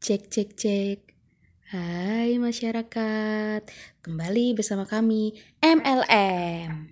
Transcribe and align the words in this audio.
Cek 0.00 0.32
cek 0.32 0.48
cek. 0.56 0.98
Hai 1.76 2.40
masyarakat, 2.40 3.68
kembali 4.00 4.56
bersama 4.56 4.88
kami 4.88 5.36
MLM. 5.60 6.88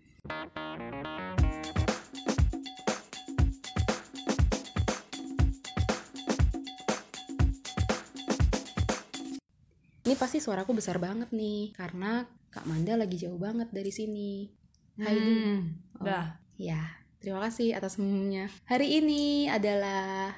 Ini 10.05 10.15
pasti 10.21 10.37
suaraku 10.45 10.77
besar 10.77 11.01
banget 11.01 11.33
nih, 11.33 11.73
karena 11.73 12.29
Kak 12.53 12.69
Manda 12.69 12.93
lagi 12.93 13.17
jauh 13.17 13.41
banget 13.41 13.73
dari 13.73 13.89
sini. 13.89 14.53
Hai. 15.01 15.17
Hmm, 15.17 15.61
Oh, 15.97 16.05
dah. 16.05 16.37
Ya, 16.61 16.98
terima 17.19 17.43
kasih 17.43 17.75
atas 17.75 17.99
semuanya. 17.99 18.47
Hari 18.71 19.03
ini 19.03 19.51
adalah 19.51 20.35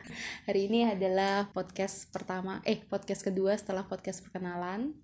hari 0.49 0.67
ini 0.67 0.89
adalah 0.89 1.53
podcast 1.53 2.09
pertama, 2.09 2.65
eh 2.65 2.80
podcast 2.80 3.21
kedua 3.21 3.53
setelah 3.57 3.85
podcast 3.85 4.25
perkenalan. 4.25 4.97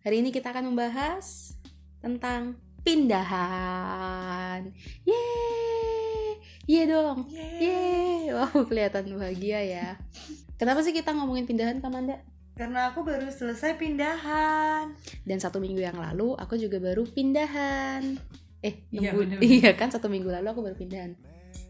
Hari 0.00 0.24
ini 0.24 0.32
kita 0.32 0.48
akan 0.48 0.72
membahas 0.72 1.52
tentang 2.00 2.56
pindahan. 2.80 4.72
Yeay! 5.04 6.40
Yeay 6.64 6.86
dong. 6.88 7.28
Yeay! 7.28 8.32
Wow, 8.32 8.64
kelihatan 8.64 9.12
bahagia 9.20 9.60
ya. 9.60 9.88
Kenapa 10.56 10.80
sih 10.80 10.96
kita 10.96 11.12
ngomongin 11.12 11.44
pindahan, 11.44 11.84
Kamanda? 11.84 12.24
Karena 12.56 12.92
aku 12.92 13.04
baru 13.04 13.28
selesai 13.28 13.76
pindahan. 13.76 14.92
Dan 15.24 15.36
satu 15.40 15.60
minggu 15.60 15.80
yang 15.84 15.96
lalu 16.00 16.32
aku 16.40 16.56
juga 16.56 16.80
baru 16.80 17.04
pindahan. 17.04 18.16
Eh, 18.60 18.84
Iya, 18.88 19.10
nunggu- 19.10 19.18
bener-bener. 19.38 19.50
iya 19.56 19.70
kan 19.72 19.88
satu 19.88 20.06
minggu 20.06 20.28
lalu 20.28 20.46
aku 20.46 20.60
baru 20.62 20.76
pindahan. 20.76 21.16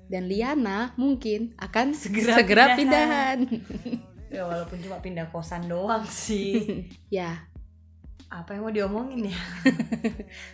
Dan 0.06 0.26
Liana 0.26 0.90
mungkin 0.94 1.54
akan 1.56 1.94
Segera 1.98 2.34
segera, 2.36 2.64
pindahan. 2.74 3.38
pindahan. 3.46 4.00
Ya 4.30 4.46
walaupun 4.46 4.78
cuma 4.78 4.98
pindah 4.98 5.26
kosan 5.26 5.66
doang 5.66 6.06
sih. 6.06 6.86
ya, 7.10 7.50
Apa 8.28 8.54
yang 8.54 8.62
mau 8.62 8.70
diomongin 8.70 9.26
ya? 9.26 9.38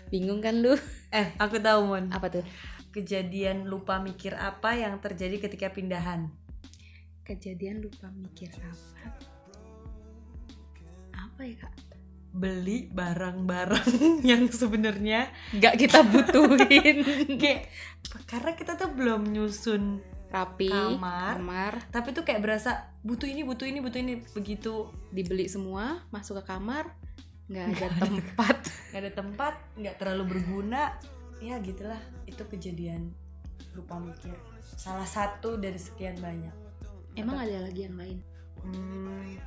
bingung 0.07 0.41
kan 0.41 0.57
lu? 0.57 0.73
Eh, 1.11 1.37
aku 1.37 1.61
tahu 1.61 1.85
Mon. 1.87 2.09
Apa 2.09 2.29
tuh? 2.31 2.41
Kejadian 2.89 3.69
lupa 3.69 4.01
mikir 4.01 4.33
apa 4.33 4.73
yang 4.73 4.97
terjadi 4.97 5.37
ketika 5.39 5.69
pindahan. 5.69 6.33
Kejadian 7.21 7.85
lupa 7.85 8.09
mikir 8.11 8.49
apa? 8.57 9.13
Apa 11.13 11.41
ya 11.45 11.57
kak? 11.59 11.73
Beli 12.37 12.93
barang-barang 12.93 13.91
yang 14.31 14.53
sebenarnya 14.53 15.33
Gak 15.57 15.81
kita 15.81 16.05
butuhin. 16.05 17.01
kayak 17.43 17.73
karena 18.29 18.53
kita 18.53 18.77
tuh 18.77 18.93
belum 18.93 19.33
nyusun 19.33 20.05
Rapi, 20.27 20.69
Kamar. 20.69 21.39
kamar, 21.39 21.73
tapi 21.95 22.11
tuh 22.11 22.27
kayak 22.27 22.43
berasa 22.43 22.91
butuh 23.01 23.31
ini 23.31 23.47
butuh 23.47 23.63
ini 23.65 23.79
butuh 23.79 24.03
ini 24.03 24.21
begitu 24.35 24.91
dibeli 25.09 25.47
semua, 25.47 26.03
masuk 26.11 26.43
ke 26.43 26.51
kamar, 26.51 26.93
nggak 27.47 27.65
ada 27.73 27.89
tempat. 28.05 28.57
nggak 28.91 29.01
ada 29.07 29.13
tempat 29.15 29.55
nggak 29.79 29.97
terlalu 29.97 30.23
berguna 30.37 30.99
ya 31.39 31.63
gitulah 31.63 32.01
itu 32.27 32.43
kejadian 32.43 33.15
lupa 33.73 34.03
mikir 34.03 34.35
salah 34.67 35.07
satu 35.07 35.57
dari 35.57 35.79
sekian 35.79 36.19
banyak 36.19 36.53
Emang 37.15 37.41
ada 37.41 37.65
lagi 37.65 37.87
yang 37.87 37.97
lain? 37.97 38.19
hmm, 38.61 39.41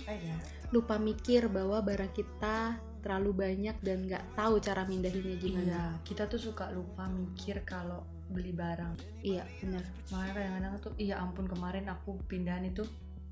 apa 0.00 0.12
ya 0.12 0.36
lupa 0.70 0.98
mikir 0.98 1.46
bahwa 1.46 1.78
barang 1.78 2.10
kita 2.10 2.74
terlalu 2.98 3.30
banyak 3.46 3.76
dan 3.78 3.98
nggak 4.02 4.34
tahu 4.34 4.58
cara 4.58 4.82
mindahinnya 4.82 5.36
iya 5.36 5.38
gimana. 5.38 5.80
kita 6.02 6.24
tuh 6.24 6.40
suka 6.40 6.68
lupa 6.70 7.04
mikir 7.06 7.62
kalau 7.62 8.02
beli 8.24 8.50
barang 8.50 8.96
Iya, 9.20 9.44
benar. 9.60 9.84
makanya 10.08 10.32
kadang-kadang 10.32 10.74
tuh 10.80 10.92
iya 10.96 11.20
ampun 11.20 11.44
kemarin 11.44 11.84
aku 11.86 12.16
pindahan 12.24 12.64
itu 12.64 12.82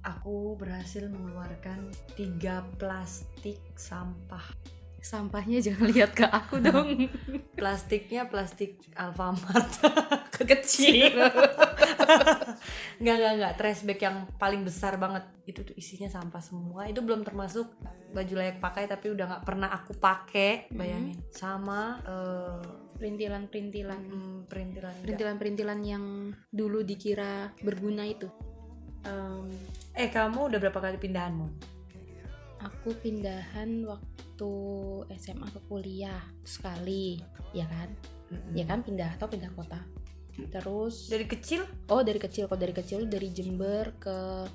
aku 0.00 0.54
berhasil 0.54 1.08
mengeluarkan 1.08 1.88
tiga 2.14 2.62
plastik 2.76 3.58
sampah 3.74 4.44
Sampahnya 5.02 5.58
jangan 5.58 5.90
lihat 5.90 6.14
ke 6.14 6.22
aku 6.22 6.62
dong. 6.62 7.10
plastiknya 7.58 8.22
plastik 8.22 8.78
Alfamart 8.94 9.82
Kecil. 10.38 11.10
nggak 13.02 13.16
nggak 13.18 13.32
nggak 13.38 13.54
trash 13.58 13.82
bag 13.82 14.00
yang 14.00 14.16
paling 14.38 14.62
besar 14.62 14.94
banget 14.96 15.24
itu 15.48 15.66
tuh 15.66 15.74
isinya 15.74 16.06
sampah 16.06 16.42
semua 16.42 16.86
itu 16.86 17.02
belum 17.02 17.26
termasuk 17.26 17.66
baju 18.12 18.34
layak 18.38 18.60
pakai 18.60 18.86
tapi 18.86 19.10
udah 19.10 19.24
nggak 19.26 19.44
pernah 19.44 19.68
aku 19.72 19.96
pakai 19.96 20.70
bayangin 20.70 21.18
sama 21.32 21.98
eh, 22.04 22.82
Perintilan-perintilan. 23.02 23.98
mm, 23.98 24.38
perintilan 24.46 24.92
nggak. 24.94 25.02
Perintilan-perintilan 25.02 25.80
yang 25.82 26.30
dulu 26.54 26.86
dikira 26.86 27.50
berguna 27.58 28.06
itu. 28.06 28.30
Em, 29.02 29.50
eh 29.98 30.06
kamu 30.06 30.46
udah 30.46 30.58
berapa 30.62 30.78
kali 30.78 31.02
pindahan 31.02 31.34
mon 31.34 31.50
Aku 32.62 32.94
pindahan 33.02 33.82
waktu 33.90 34.52
SMA 35.18 35.50
ke 35.50 35.60
kuliah 35.66 36.22
sekali, 36.46 37.18
ya 37.50 37.66
kan? 37.66 37.90
Ya 38.54 38.62
kan 38.70 38.86
pindah 38.86 39.18
atau 39.18 39.26
pindah 39.26 39.50
kota. 39.58 39.82
Terus 40.32 41.12
dari 41.12 41.28
kecil 41.28 41.64
oh 41.92 42.00
dari 42.00 42.16
kecil 42.16 42.48
kok 42.48 42.56
dari 42.56 42.72
kecil 42.72 43.04
dari 43.04 43.28
Jember 43.30 43.92
ke 44.00 44.48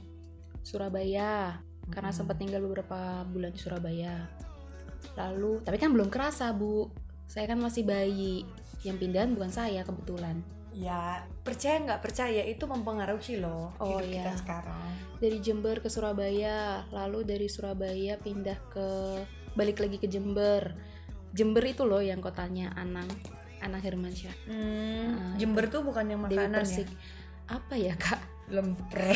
Surabaya 0.65 1.61
karena 1.87 2.11
Mm-mm. 2.11 2.19
sempat 2.19 2.35
tinggal 2.41 2.59
beberapa 2.65 3.23
bulan 3.29 3.53
di 3.53 3.59
Surabaya. 3.61 4.27
Lalu 5.15 5.63
tapi 5.63 5.77
kan 5.79 5.93
belum 5.93 6.09
kerasa 6.11 6.51
bu, 6.51 6.89
saya 7.29 7.47
kan 7.47 7.61
masih 7.61 7.87
bayi. 7.87 8.43
Yang 8.85 8.97
pindahan 9.07 9.31
bukan 9.33 9.51
saya 9.51 9.81
kebetulan. 9.81 10.41
ya 10.77 11.25
percaya 11.41 11.81
nggak 11.81 12.05
percaya 12.05 12.45
itu 12.45 12.69
mempengaruhi 12.69 13.41
loh 13.41 13.73
Oh, 13.81 13.97
hidup 13.97 14.13
kita 14.13 14.29
iya. 14.29 14.37
sekarang 14.37 14.89
Dari 15.17 15.41
Jember 15.41 15.81
ke 15.81 15.89
Surabaya, 15.89 16.85
lalu 16.93 17.25
dari 17.25 17.49
Surabaya 17.49 18.13
pindah 18.21 18.61
ke 18.69 18.87
balik 19.57 19.81
lagi 19.81 19.97
ke 19.97 20.05
Jember. 20.05 20.77
Jember 21.33 21.65
itu 21.65 21.81
loh 21.81 21.97
yang 21.97 22.21
kotanya 22.21 22.77
Anang, 22.77 23.09
Anang 23.59 23.79
Hermansyah. 23.79 24.35
Ah, 24.47 25.35
Jember 25.35 25.67
tuh 25.67 25.81
bukan 25.81 26.05
yang 26.05 26.19
Dewi 26.23 26.39
makanan 26.39 26.63
ya. 26.63 26.83
Apa 27.47 27.73
ya 27.73 27.93
kak? 27.95 28.19
lemper 28.47 29.11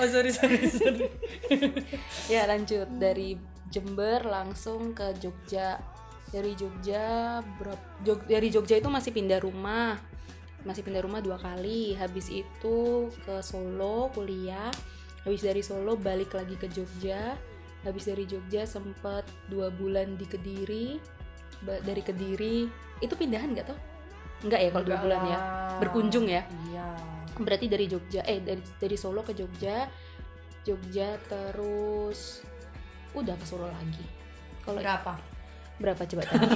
oh 0.00 0.06
sorry 0.08 0.32
sorry 0.32 0.56
sorry 0.64 1.06
Ya 2.32 2.46
lanjut 2.46 2.86
dari 2.96 3.36
Jember 3.68 4.24
langsung 4.24 4.90
ke 4.90 5.12
Jogja. 5.16 5.76
Dari 6.26 6.54
Jogja 6.54 7.38
berap- 7.54 8.00
Jog- 8.00 8.24
dari 8.24 8.48
Jogja 8.48 8.74
itu 8.74 8.86
masih 8.86 9.10
pindah 9.12 9.38
rumah. 9.38 9.94
Masih 10.62 10.80
pindah 10.80 11.00
rumah 11.00 11.18
dua 11.18 11.36
kali. 11.36 11.92
Habis 11.94 12.30
itu 12.30 12.76
ke 13.20 13.34
Solo 13.40 14.08
kuliah. 14.10 14.70
Habis 15.22 15.42
dari 15.42 15.60
Solo 15.60 15.94
balik 15.94 16.32
lagi 16.32 16.54
ke 16.54 16.66
Jogja. 16.66 17.34
Habis 17.82 18.12
dari 18.12 18.24
Jogja 18.28 18.68
sempet 18.68 19.24
dua 19.48 19.72
bulan 19.72 20.16
di 20.20 20.26
Kediri. 20.28 20.86
Dari 21.64 22.02
Kediri 22.04 22.68
itu 23.00 23.14
pindahan 23.16 23.52
nggak 23.52 23.66
toh? 23.68 23.78
Enggak 24.44 24.60
ya 24.64 24.68
kalau 24.72 24.84
dua 24.84 24.98
bulan 25.00 25.20
ya. 25.28 25.38
Berkunjung 25.80 26.26
ya? 26.28 26.42
iya 26.68 27.10
berarti 27.40 27.66
dari 27.72 27.86
Jogja 27.88 28.20
eh 28.28 28.38
dari 28.44 28.60
dari 28.76 28.96
Solo 29.00 29.24
ke 29.24 29.32
Jogja 29.32 29.88
Jogja 30.62 31.16
terus 31.24 32.44
udah 33.16 33.34
ke 33.34 33.44
Solo 33.48 33.66
lagi 33.66 34.04
kalau 34.62 34.78
berapa 34.80 35.14
berapa 35.80 36.02
coba 36.04 36.22
tadi 36.28 36.46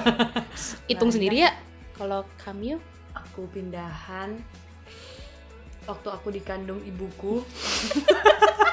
hitung 0.93 1.09
Banyak. 1.09 1.17
sendiri 1.17 1.37
ya 1.49 1.53
kalau 1.97 2.29
kamu 2.37 2.77
aku 3.17 3.49
pindahan 3.49 4.37
waktu 5.89 6.09
aku 6.13 6.29
dikandung 6.33 6.81
ibuku 6.85 7.41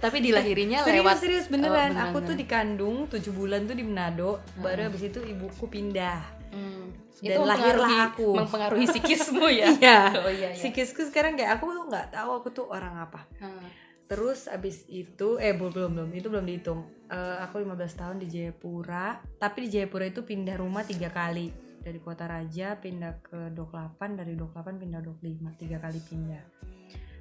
tapi 0.00 0.18
dilahirinya 0.18 0.80
serius 0.80 1.04
lewat 1.04 1.16
serius 1.18 1.44
Oh, 1.44 1.52
beneran 1.52 1.92
beneran, 1.92 2.02
aku 2.02 2.18
tuh 2.18 2.32
beneran. 2.32 2.40
dikandung 2.40 2.96
tujuh 3.06 3.32
bulan 3.32 3.60
tuh 3.62 3.74
di 3.74 3.84
Manado 3.84 4.30
baru 4.56 4.88
habis 4.88 5.02
itu 5.04 5.20
ibuku 5.22 5.64
pindah 5.66 6.40
Hmm, 6.50 6.90
Dan 7.22 7.46
lahirlah 7.46 7.86
mempengaruhi- 7.86 8.06
aku. 8.10 8.28
mempengaruhi 8.34 8.86
psikismu 8.88 9.46
ya 9.46 9.70
iya 9.78 9.98
oh 10.16 10.26
iya 10.26 10.50
iya 10.50 10.58
psikisku 10.58 11.04
sekarang 11.04 11.36
kayak 11.36 11.56
aku 11.56 11.70
tuh 11.70 11.86
nggak 11.86 12.10
tahu 12.10 12.30
aku 12.34 12.48
tuh 12.50 12.66
orang 12.66 12.98
apa 12.98 13.22
Hmm. 13.38 13.70
Terus 14.10 14.50
abis 14.50 14.90
itu, 14.90 15.38
eh 15.38 15.54
belum 15.54 15.70
belum 15.70 15.90
belum 15.94 16.10
itu 16.10 16.26
belum 16.26 16.42
dihitung. 16.42 16.82
Eh, 17.06 17.36
aku 17.38 17.62
15 17.62 17.78
tahun 17.94 18.18
di 18.18 18.26
Jayapura, 18.26 19.22
tapi 19.38 19.62
di 19.62 19.78
Jayapura 19.78 20.02
itu 20.02 20.26
pindah 20.26 20.58
rumah 20.58 20.82
tiga 20.82 21.06
kali 21.08 21.54
dari 21.78 21.94
Kota 21.96 22.26
Raja 22.26 22.74
pindah 22.74 23.22
ke 23.22 23.54
Dok 23.54 23.70
8, 23.70 24.18
dari 24.18 24.34
Dok 24.34 24.50
8 24.50 24.82
pindah 24.82 24.98
Dok 24.98 25.14
5, 25.16 25.54
tiga 25.54 25.78
kali 25.78 26.02
pindah. 26.02 26.42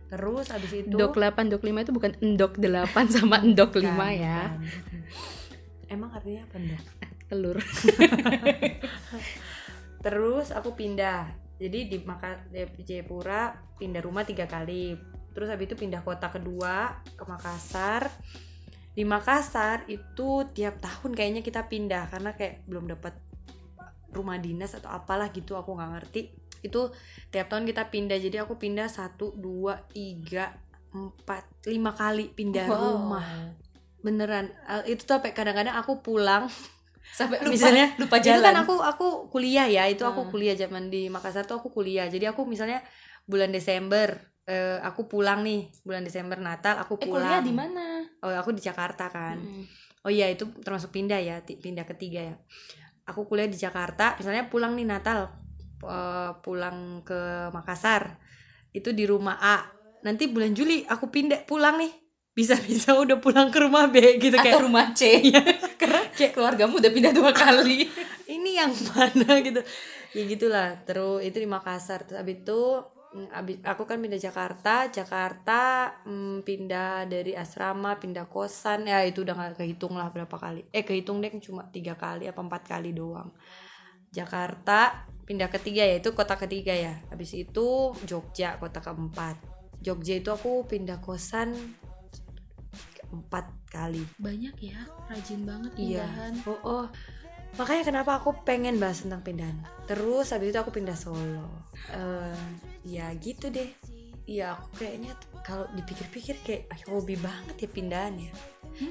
Terus 0.09 0.49
abis 0.49 0.71
itu 0.73 0.97
Dok 0.97 1.21
8, 1.21 1.53
dok 1.53 1.61
5 1.61 1.85
itu 1.85 1.93
bukan 1.93 2.11
endok 2.17 2.57
8 2.57 3.13
sama 3.13 3.45
endok 3.45 3.77
5 3.77 3.85
Bukan, 3.85 4.09
ya 4.17 4.57
bukan. 4.57 4.99
Emang 5.89 6.09
artinya 6.13 6.45
apa 6.45 6.57
Ndok? 6.57 6.83
telur 7.29 7.57
Terus 10.05 10.55
aku 10.55 10.79
pindah. 10.79 11.27
Jadi 11.59 11.91
di 11.91 11.97
Maka 12.07 12.39
di 12.49 12.83
Jayapura 12.87 13.51
pindah 13.75 13.99
rumah 13.99 14.23
tiga 14.23 14.47
kali. 14.47 14.95
Terus 15.35 15.51
habis 15.51 15.67
itu 15.67 15.75
pindah 15.75 16.01
kota 16.07 16.31
kedua 16.31 17.03
ke 17.03 17.23
Makassar. 17.27 18.07
Di 18.95 19.03
Makassar 19.03 19.83
itu 19.91 20.47
tiap 20.55 20.79
tahun 20.79 21.11
kayaknya 21.11 21.43
kita 21.43 21.67
pindah 21.67 22.07
karena 22.09 22.31
kayak 22.31 22.63
belum 22.63 22.87
dapat 22.87 23.19
rumah 24.15 24.39
dinas 24.39 24.73
atau 24.73 24.89
apalah 24.89 25.29
gitu 25.35 25.59
aku 25.59 25.75
nggak 25.75 25.91
ngerti. 25.99 26.21
Itu 26.61 26.91
tiap 27.27 27.47
tahun 27.47 27.63
kita 27.63 27.87
pindah. 27.87 28.15
Jadi 28.15 28.37
aku 28.37 28.55
pindah 28.55 28.85
satu 28.85 29.31
dua 29.33 29.83
tiga 29.87 30.51
empat 30.89 31.45
lima 31.65 31.91
kali 31.91 32.29
pindah 32.29 32.65
Wow. 32.65 32.77
rumah. 32.77 33.25
Beneran. 33.99 34.49
Eh, 34.65 34.93
itu 34.93 35.03
tuh 35.03 35.17
sampai 35.17 35.31
kadang-kadang 35.31 35.75
aku 35.75 35.99
pulang. 35.99 36.47
Sampai 37.09 37.41
lupa, 37.41 37.49
misalnya 37.49 37.89
lupa 37.97 38.21
itu 38.21 38.29
jalan. 38.29 38.45
kan 38.45 38.57
aku 38.61 38.75
aku 38.79 39.07
kuliah 39.27 39.65
ya. 39.65 39.83
Itu 39.85 40.05
aku 40.05 40.23
Hmm. 40.23 40.31
kuliah 40.31 40.53
zaman 40.53 40.87
di 40.87 41.09
Makassar 41.09 41.41
tuh 41.43 41.57
aku 41.57 41.73
kuliah. 41.73 42.05
Jadi 42.05 42.29
aku 42.29 42.45
misalnya 42.45 42.85
bulan 43.25 43.49
Desember 43.49 44.13
eh, 44.45 44.77
aku 44.79 45.09
pulang 45.09 45.41
nih. 45.41 45.73
Bulan 45.81 46.01
Desember 46.01 46.37
Natal 46.37 46.77
aku 46.77 46.97
eh 46.97 47.09
pulang. 47.09 47.25
kuliah 47.25 47.41
di 47.41 47.49
mana? 47.49 48.05
Oh 48.21 48.29
aku 48.29 48.53
di 48.53 48.61
Jakarta 48.61 49.09
kan. 49.09 49.37
Mm. 49.37 49.65
oh 49.99 50.07
iya 50.07 50.31
itu 50.31 50.47
termasuk 50.63 50.89
pindah 50.89 51.19
ya 51.19 51.41
pindah 51.43 51.83
ketiga 51.83 52.23
ya. 52.23 52.35
Aku 53.03 53.25
kuliah 53.25 53.45
di 53.45 53.57
Jakarta. 53.57 54.13
Misalnya 54.15 54.45
pulang 54.45 54.71
nih 54.73 54.85
Natal 54.85 55.33
eh, 55.83 56.31
pulang 56.43 57.03
ke 57.03 57.49
Makassar 57.51 58.19
itu 58.73 58.93
di 58.93 59.05
rumah 59.09 59.37
A. 59.41 59.57
Nanti 60.05 60.31
bulan 60.31 60.55
Juli 60.55 60.85
aku 60.87 61.11
pindah 61.11 61.43
pulang 61.43 61.81
nih. 61.81 61.91
Bisa-bisa 62.31 62.95
udah 62.95 63.19
pulang 63.19 63.51
ke 63.51 63.59
rumah 63.59 63.91
B 63.91 64.15
gitu 64.15 64.39
atau 64.39 64.45
kayak. 64.47 64.63
rumah 64.63 64.85
C. 64.95 65.19
Karena 65.81 66.07
kayak 66.15 66.31
keluargamu 66.31 66.79
udah 66.79 66.91
pindah 66.93 67.11
dua 67.11 67.35
kali. 67.35 67.83
Ini 68.35 68.63
yang 68.63 68.71
mana 68.95 69.39
gitu. 69.47 69.59
Ya 70.15 70.23
gitulah 70.25 70.67
terus 70.87 71.25
itu 71.25 71.37
di 71.41 71.49
Makassar. 71.49 72.07
Terus 72.07 72.21
abis 72.23 72.39
itu 72.39 72.61
mm, 73.17 73.27
abis 73.33 73.55
aku 73.67 73.83
kan 73.83 73.99
pindah 73.99 74.21
Jakarta. 74.21 74.87
Jakarta 74.87 75.59
mm, 76.07 76.47
pindah 76.47 77.09
dari 77.11 77.35
asrama 77.35 77.99
pindah 77.99 78.31
kosan. 78.31 78.87
Ya 78.87 79.03
itu 79.03 79.27
udah 79.27 79.35
gak 79.35 79.59
kehitung 79.59 79.99
lah 79.99 80.07
berapa 80.13 80.35
kali. 80.39 80.63
Eh 80.71 80.87
kehitung 80.87 81.19
deh 81.19 81.33
cuma 81.43 81.67
tiga 81.67 81.99
kali 81.99 82.29
apa 82.29 82.39
empat 82.39 82.63
kali 82.71 82.95
doang. 82.95 83.35
Jakarta 84.15 85.05
pindah 85.29 85.53
ketiga 85.53 85.85
ya 85.85 86.01
itu 86.01 86.09
kota 86.17 86.33
ketiga 86.33 86.73
ya 86.73 86.97
habis 87.13 87.37
itu 87.37 87.93
Jogja 88.09 88.57
kota 88.57 88.81
keempat 88.81 89.37
Jogja 89.77 90.17
itu 90.17 90.33
aku 90.33 90.65
pindah 90.65 90.97
kosan 90.97 91.53
empat 93.13 93.45
kali 93.69 94.01
banyak 94.17 94.73
ya 94.73 94.81
rajin 95.05 95.45
banget 95.45 95.71
Iya. 95.77 96.05
pindahan 96.09 96.33
Oh, 96.49 96.59
oh. 96.65 96.85
Makanya 97.57 97.81
kenapa 97.81 98.21
aku 98.21 98.45
pengen 98.45 98.77
bahas 98.77 99.01
tentang 99.01 99.25
pindahan. 99.25 99.57
Terus 99.89 100.29
habis 100.29 100.53
itu 100.53 100.59
aku 100.61 100.69
pindah 100.69 100.93
Solo. 100.93 101.65
Eh, 101.89 102.37
ya 102.85 103.09
gitu 103.17 103.49
deh. 103.49 103.73
Iya, 104.29 104.53
aku 104.53 104.85
kayaknya 104.85 105.17
kalau 105.41 105.65
dipikir-pikir 105.73 106.37
kayak 106.45 106.69
hobi 106.85 107.17
banget 107.17 107.65
ya 107.65 107.69
pindahan 107.73 108.13
ya. 108.21 108.33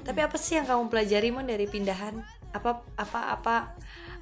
Tapi 0.02 0.20
apa 0.26 0.34
sih 0.34 0.58
yang 0.58 0.66
kamu 0.66 0.90
pelajari 0.90 1.30
mon 1.30 1.46
dari 1.46 1.70
pindahan? 1.70 2.18
Apa 2.50 2.82
apa 2.98 3.20
apa 3.38 3.54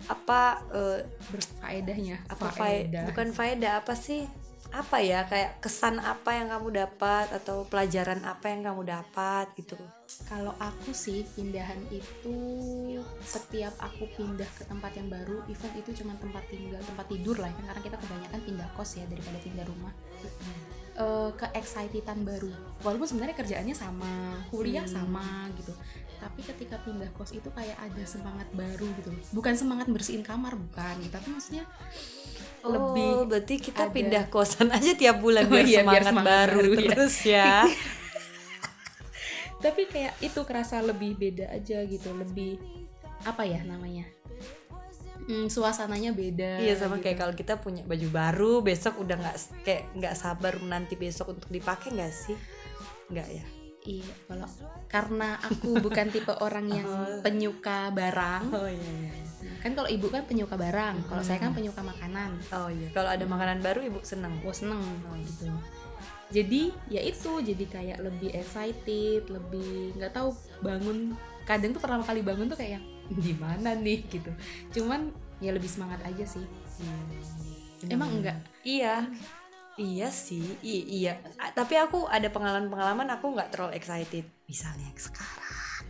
apa 0.06 0.60
eh, 0.70 1.00
berfaedahnya 1.32 2.16
apa 2.28 2.46
fae- 2.52 2.86
bukan 3.08 3.28
faedah 3.32 3.82
apa 3.82 3.94
sih? 3.96 4.28
Apa 4.74 4.98
ya 4.98 5.22
kayak 5.24 5.62
kesan 5.62 6.02
apa 6.02 6.36
yang 6.36 6.50
kamu 6.52 6.68
dapat 6.74 7.30
atau 7.32 7.64
pelajaran 7.70 8.18
apa 8.26 8.50
yang 8.50 8.66
kamu 8.66 8.82
dapat 8.84 9.46
gitu. 9.56 9.78
Kalau 10.26 10.52
aku 10.58 10.90
sih 10.90 11.22
pindahan 11.32 11.80
itu 11.88 12.36
setiap 13.22 13.72
aku 13.78 14.10
pindah 14.18 14.46
ke 14.58 14.66
tempat 14.66 14.92
yang 14.98 15.08
baru, 15.08 15.46
even 15.46 15.70
itu 15.78 16.02
cuma 16.02 16.18
tempat 16.18 16.44
tinggal, 16.50 16.82
tempat 16.82 17.06
tidur 17.08 17.38
lah, 17.38 17.48
kan 17.54 17.64
karena 17.72 17.82
kita 17.82 17.96
kebanyakan 17.98 18.40
pindah 18.42 18.68
kos 18.74 18.98
ya 18.98 19.06
daripada 19.06 19.38
pindah 19.38 19.64
rumah. 19.70 19.92
Eh, 20.96 21.30
ke 21.36 21.46
excitedan 21.52 22.24
baru, 22.24 22.48
walaupun 22.80 23.04
sebenarnya 23.04 23.36
kerjaannya 23.36 23.76
sama, 23.76 24.40
kuliah 24.48 24.88
Hmm. 24.88 24.96
sama 24.96 25.44
gitu. 25.52 25.72
Tapi 26.16 26.40
ketika 26.42 26.76
pindah 26.80 27.10
kos 27.12 27.30
itu 27.30 27.48
kayak 27.48 27.76
ada 27.76 28.02
semangat 28.02 28.48
baru 28.50 28.86
gitu. 28.96 29.10
Bukan 29.30 29.54
semangat 29.54 29.86
bersihin 29.86 30.20
kamar 30.20 30.54
bukan, 30.54 30.96
tapi 31.08 31.28
maksudnya 31.28 31.64
lebih 32.62 33.10
oh, 33.14 33.24
berarti 33.24 33.54
kita 33.56 33.86
ada- 33.86 33.94
pindah 33.94 34.24
kosan 34.26 34.68
aja 34.68 34.90
tiap 34.92 35.22
bulan 35.22 35.46
Oh 35.46 35.54
biar, 35.54 35.62
iya, 35.62 35.80
biar 35.80 36.02
semangat, 36.02 36.10
semangat 36.10 36.26
baru, 36.26 36.58
baru, 36.58 36.72
ya. 36.74 36.88
terus 36.90 37.16
ya. 37.22 37.52
tapi 39.56 39.82
kayak 39.86 40.14
itu 40.20 40.40
kerasa 40.42 40.78
lebih 40.80 41.16
beda 41.16 41.48
aja 41.48 41.80
gitu 41.82 42.12
lebih 42.12 42.60
apa 43.22 43.42
ya 43.42 43.62
namanya 43.62 44.04
Hmm, 45.26 45.50
suasananya 45.50 46.14
beda 46.14 46.62
iya 46.62 46.78
sama 46.78 46.98
gitu. 46.98 47.10
kayak 47.10 47.18
kalau 47.18 47.34
kita 47.34 47.58
punya 47.58 47.82
baju 47.82 48.08
baru 48.14 48.52
besok 48.62 49.02
udah 49.02 49.18
nggak 49.18 49.36
kayak 49.62 49.82
nggak 49.92 50.14
sabar 50.14 50.54
nanti 50.62 50.94
besok 50.94 51.34
untuk 51.34 51.50
dipakai 51.50 51.90
nggak 51.90 52.14
sih 52.14 52.38
nggak 53.10 53.28
ya 53.32 53.44
iya 53.86 54.10
kalau 54.26 54.46
karena 54.86 55.38
aku 55.40 55.78
bukan 55.78 56.06
tipe 56.10 56.34
orang 56.36 56.66
yang 56.68 56.86
Oh. 56.86 57.22
penyuka 57.22 57.90
barang. 57.90 58.42
Oh 58.50 58.66
iya, 58.66 58.92
iya. 59.06 59.12
kan 59.62 59.74
kalau 59.74 59.86
ibu 59.86 60.06
kan 60.10 60.22
penyuka 60.26 60.54
barang 60.54 61.06
kalau 61.06 61.22
saya 61.22 61.38
kan 61.38 61.50
penyuka 61.50 61.82
makanan. 61.82 62.34
Oh 62.50 62.66
iya. 62.70 62.86
Kalau 62.90 63.10
ada 63.10 63.24
makanan 63.24 63.62
baru 63.62 63.80
ibu 63.82 63.98
seneng? 64.02 64.38
Gue 64.42 64.54
seneng. 64.54 64.82
Gitu. 65.18 65.46
Jadi 66.26 66.62
ya 66.90 66.98
itu 67.00 67.38
jadi 67.38 67.64
kayak 67.66 67.98
lebih 68.02 68.34
excited 68.34 69.30
lebih 69.30 69.94
nggak 69.94 70.10
tahu 70.12 70.34
bangun. 70.60 71.14
Kadang 71.46 71.70
tuh 71.70 71.78
pertama 71.78 72.02
kali 72.02 72.26
bangun 72.26 72.50
tuh 72.50 72.58
kayak 72.58 72.82
gimana 73.22 73.74
nih? 73.78 74.02
gitu. 74.10 74.30
Cuman 74.74 75.14
ya 75.38 75.54
lebih 75.54 75.70
semangat 75.70 76.02
aja 76.02 76.26
sih. 76.26 76.42
Emang 77.86 78.08
enggak 78.10 78.40
iya 78.64 79.04
iya 79.76 80.08
sih 80.08 80.56
I- 80.60 80.88
iya. 81.04 81.20
A- 81.36 81.52
tapi 81.52 81.76
aku 81.76 82.08
ada 82.08 82.28
pengalaman-pengalaman 82.28 83.08
aku 83.12 83.32
nggak 83.36 83.52
terlalu 83.52 83.76
excited. 83.76 84.24
Misalnya 84.48 84.88
sekarang. 84.96 85.84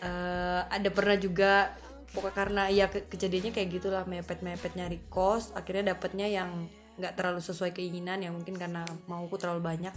Eh, 0.00 0.60
ada 0.64 0.88
pernah 0.88 1.16
juga 1.20 1.74
pokoknya 2.10 2.34
karena 2.34 2.62
ya 2.72 2.86
ke- 2.88 3.06
kejadiannya 3.06 3.52
kayak 3.52 3.68
gitulah 3.70 4.02
mepet-mepet 4.08 4.72
nyari 4.74 4.98
kos 5.12 5.52
akhirnya 5.54 5.94
dapetnya 5.94 6.26
yang 6.26 6.66
nggak 6.98 7.14
terlalu 7.14 7.38
sesuai 7.38 7.70
keinginan 7.70 8.18
ya 8.18 8.32
mungkin 8.32 8.56
karena 8.58 8.82
mauku 9.06 9.38
terlalu 9.38 9.62
banyak 9.62 9.94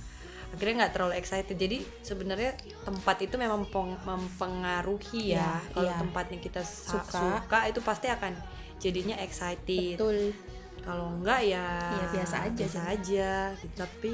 akhirnya 0.54 0.86
nggak 0.86 0.94
terlalu 0.94 1.14
excited. 1.18 1.56
Jadi 1.58 1.82
sebenarnya 2.06 2.54
tempat 2.86 3.18
itu 3.26 3.36
memang 3.42 3.66
peng- 3.72 3.98
mempengaruhi 4.06 5.34
ya. 5.34 5.42
Iya, 5.42 5.74
kalau 5.74 5.90
iya. 5.90 5.98
tempatnya 5.98 6.38
kita 6.38 6.62
Suka. 6.62 7.18
suka 7.42 7.60
itu 7.72 7.80
pasti 7.82 8.08
akan 8.12 8.34
jadinya 8.78 9.18
excited. 9.18 9.98
Betul 9.98 10.36
kalau 10.84 11.16
enggak 11.16 11.42
ya 11.48 11.66
Iya, 11.96 12.06
biasa 12.12 12.36
aja 12.48 12.60
biasa 12.60 12.80
sih. 12.80 12.92
aja 12.94 13.32
gitu. 13.60 13.76
tapi 13.76 14.12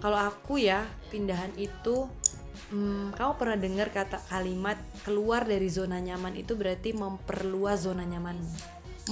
kalau 0.00 0.16
aku 0.16 0.56
ya 0.56 0.88
pindahan 1.12 1.52
itu 1.60 2.08
hmm, 2.72 3.12
kamu 3.14 3.32
pernah 3.36 3.58
dengar 3.60 3.88
kata 3.92 4.16
kalimat 4.32 4.80
keluar 5.04 5.44
dari 5.44 5.68
zona 5.68 6.00
nyaman 6.00 6.40
itu 6.40 6.56
berarti 6.56 6.96
memperluas 6.96 7.84
zona 7.84 8.08
nyaman. 8.08 8.40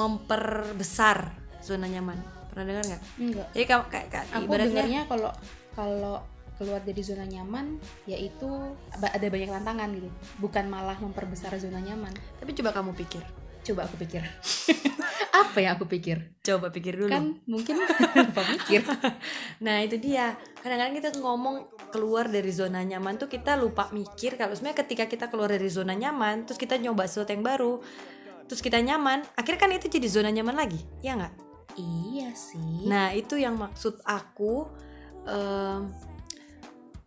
Memperbesar 0.00 1.35
zona 1.61 1.85
nyaman. 1.90 2.17
Pernah 2.49 2.64
dengar 2.64 2.85
nggak 2.88 3.02
enggak. 3.20 3.49
Jadi 3.52 3.64
kamu 3.69 3.85
kayak, 3.93 4.06
kayak 4.08 4.26
aku 4.32 4.44
ibaratnya 4.49 4.73
dengarnya 4.73 5.02
kalau 5.05 5.31
kalau 5.76 6.17
keluar 6.58 6.81
dari 6.82 7.02
zona 7.05 7.23
nyaman 7.29 7.78
yaitu 8.09 8.49
ada 8.97 9.26
banyak 9.28 9.50
tantangan 9.52 9.88
gitu. 9.92 10.09
Bukan 10.40 10.64
malah 10.73 10.97
memperbesar 10.99 11.52
zona 11.61 11.85
nyaman. 11.85 12.16
Tapi 12.40 12.50
coba 12.57 12.73
kamu 12.73 12.97
pikir 12.97 13.23
coba 13.72 13.87
aku 13.87 13.96
pikir. 14.00 14.22
Apa 15.46 15.58
yang 15.60 15.76
aku 15.78 15.87
pikir? 15.87 16.34
Coba 16.40 16.72
pikir 16.72 16.98
dulu. 16.98 17.12
Kan 17.12 17.38
mungkin 17.44 17.78
lupa 18.16 18.42
mikir 18.48 18.82
Nah 19.62 19.84
itu 19.84 20.00
dia. 20.00 20.34
Kadang-kadang 20.64 20.94
kita 20.98 21.10
ngomong 21.20 21.68
keluar 21.92 22.26
dari 22.26 22.50
zona 22.50 22.82
nyaman 22.82 23.20
tuh 23.20 23.28
kita 23.28 23.54
lupa 23.54 23.92
mikir. 23.94 24.40
Kalau 24.40 24.56
sebenarnya 24.56 24.82
ketika 24.82 25.04
kita 25.06 25.25
keluar 25.28 25.52
dari 25.52 25.68
zona 25.68 25.94
nyaman 25.94 26.48
Terus 26.48 26.58
kita 26.58 26.80
nyoba 26.80 27.06
sesuatu 27.06 27.30
yang 27.30 27.44
baru 27.46 27.78
Terus 28.48 28.60
kita 28.64 28.80
nyaman 28.80 29.22
Akhirnya 29.37 29.60
kan 29.60 29.70
itu 29.76 29.87
jadi 29.87 30.08
zona 30.08 30.30
nyaman 30.32 30.56
lagi. 30.56 30.80
Ya 31.04 31.14
nggak? 31.14 31.48
iya 31.78 32.34
sih. 32.34 32.90
Nah 32.90 33.14
itu 33.14 33.38
yang 33.38 33.54
maksud 33.54 34.02
aku 34.02 34.66
em, 35.22 35.94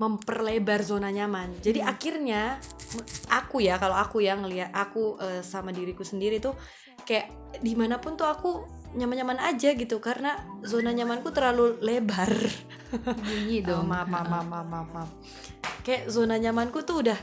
Memperlebar 0.02 0.82
zona 0.82 1.14
nyaman. 1.14 1.62
Jadi 1.62 1.78
akhirnya 1.78 2.58
m- 2.98 3.06
Aku 3.30 3.62
ya 3.62 3.78
Kalau 3.78 3.94
aku 3.94 4.18
ya 4.26 4.34
ngelihat 4.34 4.74
Aku 4.74 5.22
eh, 5.22 5.46
sama 5.46 5.70
diriku 5.70 6.02
sendiri 6.02 6.42
tuh 6.42 6.58
Kayak 7.06 7.30
di 7.62 7.78
mana 7.78 8.02
pun 8.02 8.18
tuh 8.18 8.26
aku 8.26 8.66
nyaman-nyaman 8.92 9.38
aja 9.40 9.72
gitu 9.72 10.02
Karena 10.02 10.36
zona 10.66 10.92
nyamanku 10.92 11.30
terlalu 11.32 11.78
lebar. 11.80 12.28
Bunyi 12.92 13.64
Oh, 13.64 13.68
dong. 13.80 13.86
Maaf, 13.88 14.08
maaf, 14.10 14.28
maaf, 14.28 14.46
maaf, 14.46 14.68
maaf, 14.68 14.88
maaf. 14.92 15.10
Kayak 15.82 16.10
zona 16.10 16.36
nyamanku 16.36 16.82
tuh 16.84 17.06
udah 17.06 17.20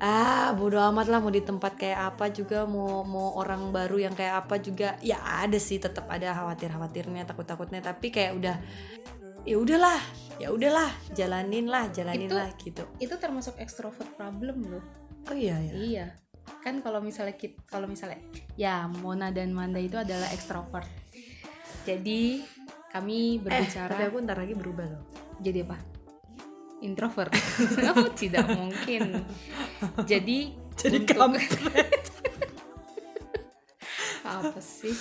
ah 0.00 0.56
bodo 0.56 0.80
amat 0.80 1.12
lah 1.12 1.20
mau 1.20 1.28
di 1.28 1.44
tempat 1.44 1.76
kayak 1.76 2.16
apa 2.16 2.32
juga 2.32 2.64
mau 2.64 3.04
mau 3.04 3.36
orang 3.36 3.68
baru 3.68 4.00
yang 4.00 4.14
kayak 4.16 4.48
apa 4.48 4.56
juga. 4.56 4.96
Ya 5.04 5.20
ada 5.20 5.60
sih 5.60 5.76
tetap 5.76 6.08
ada 6.08 6.32
khawatir 6.32 6.72
khawatirnya 6.72 7.28
takut 7.28 7.44
takutnya 7.44 7.84
tapi 7.84 8.08
kayak 8.08 8.32
udah 8.32 8.56
ya 9.44 9.56
udahlah 9.56 10.00
ya 10.36 10.48
udahlah 10.48 10.88
jalanin 11.12 11.68
lah 11.68 11.88
jalanin 11.90 12.28
Itu- 12.28 12.36
lah 12.36 12.48
gitu. 12.56 12.84
itu 12.98 13.14
termasuk 13.16 13.56
extrovert 13.58 14.08
problem 14.14 14.64
loh. 14.66 14.84
Oh 15.28 15.36
iya 15.36 15.56
ya 15.60 15.72
iya. 15.76 16.06
Kan 16.64 16.80
kalau 16.80 16.98
misalnya 16.98 17.36
kita 17.36 17.60
kalau 17.68 17.84
misalnya 17.84 18.18
ya 18.56 18.88
Mona 18.88 19.28
dan 19.30 19.52
Manda 19.52 19.78
itu 19.78 19.96
adalah 19.96 20.32
extrovert. 20.32 20.88
Jadi 21.84 22.40
kami 22.90 23.38
eh 23.38 23.38
tapi 23.38 23.44
berbicara 23.44 23.94
aku 24.08 24.18
ntar 24.24 24.36
lagi 24.40 24.54
berubah 24.56 24.86
loh. 24.88 25.02
Jadi 25.40 25.58
apa? 25.64 25.76
Introvert. 26.80 27.32
Oh 27.92 28.08
tidak 28.16 28.48
mungkin. 28.48 29.24
Jadi 30.08 30.56
jadi 30.80 30.96
untuk- 31.04 31.12
kampret 31.12 31.52
apa 34.40 34.60
sih? 34.60 34.96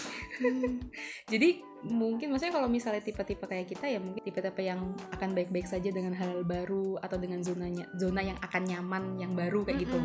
Jadi 1.32 1.64
mungkin 1.88 2.36
maksudnya 2.36 2.60
kalau 2.60 2.68
misalnya 2.68 3.00
tipe-tipe 3.00 3.48
kayak 3.48 3.72
kita 3.72 3.88
ya 3.88 4.04
mungkin 4.04 4.20
tipe-tipe 4.20 4.60
yang 4.60 4.92
akan 5.16 5.32
baik-baik 5.32 5.64
saja 5.64 5.88
dengan 5.96 6.12
hal 6.12 6.44
baru 6.44 7.00
atau 7.00 7.16
dengan 7.16 7.40
zonanya 7.40 7.88
zona 7.96 8.20
yang 8.20 8.36
akan 8.44 8.64
nyaman 8.68 9.04
yang 9.16 9.32
baru 9.32 9.64
kayak 9.64 9.88
gitu. 9.88 10.00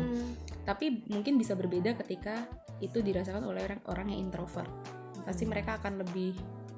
Tapi 0.63 1.05
mungkin 1.11 1.35
bisa 1.35 1.53
berbeda 1.53 1.99
ketika 2.05 2.47
itu 2.79 3.03
dirasakan 3.03 3.43
oleh 3.43 3.67
orang 3.67 3.81
orang 3.91 4.07
yang 4.15 4.31
introvert. 4.31 4.71
Pasti 5.27 5.43
mereka 5.43 5.77
akan 5.83 6.05
lebih 6.05 6.35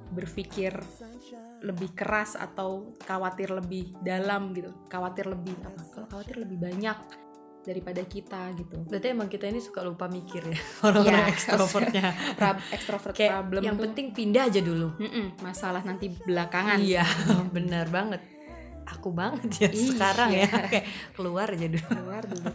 berpikir 0.07 0.71
lebih 1.61 1.91
keras 1.97 2.39
atau 2.39 2.89
khawatir 3.03 3.51
lebih 3.53 3.97
dalam 4.01 4.55
gitu. 4.55 4.71
Khawatir 4.87 5.29
lebih 5.29 5.53
apa? 5.61 5.81
Kalau 5.93 6.07
khawatir 6.09 6.41
lebih 6.41 6.57
banyak 6.57 7.26
daripada 7.67 8.00
kita 8.01 8.55
gitu 8.55 8.79
Berarti 8.88 9.07
emang 9.12 9.27
kita 9.27 9.45
ini 9.45 9.59
suka 9.59 9.83
lupa 9.83 10.07
mikir 10.07 10.39
ya 10.41 10.55
orang-orang 10.88 11.19
Iya. 11.21 11.31
ekstrovertnya. 11.31 12.05
Pra- 12.33 12.55
extrovert 12.75 13.12
Kayak 13.12 13.33
problem 13.38 13.62
yang 13.62 13.75
tuh, 13.75 13.83
penting 13.86 14.07
pindah 14.09 14.47
aja 14.47 14.62
dulu. 14.62 14.95
Mm-mm, 14.95 15.36
masalah 15.39 15.81
nanti 15.81 16.07
belakangan 16.09 16.79
Iya, 16.79 17.03
benar 17.55 17.86
banget. 17.88 18.24
Aku 18.88 19.12
banget 19.12 19.51
ya 19.57 19.67
Iya. 19.67 19.83
sekarang 19.91 20.29
ya 20.31 20.47
kayak 20.47 20.86
keluar 21.12 21.51
aja 21.51 21.67
dulu. 21.67 21.88
keluar 21.91 22.24
dulu 22.24 22.47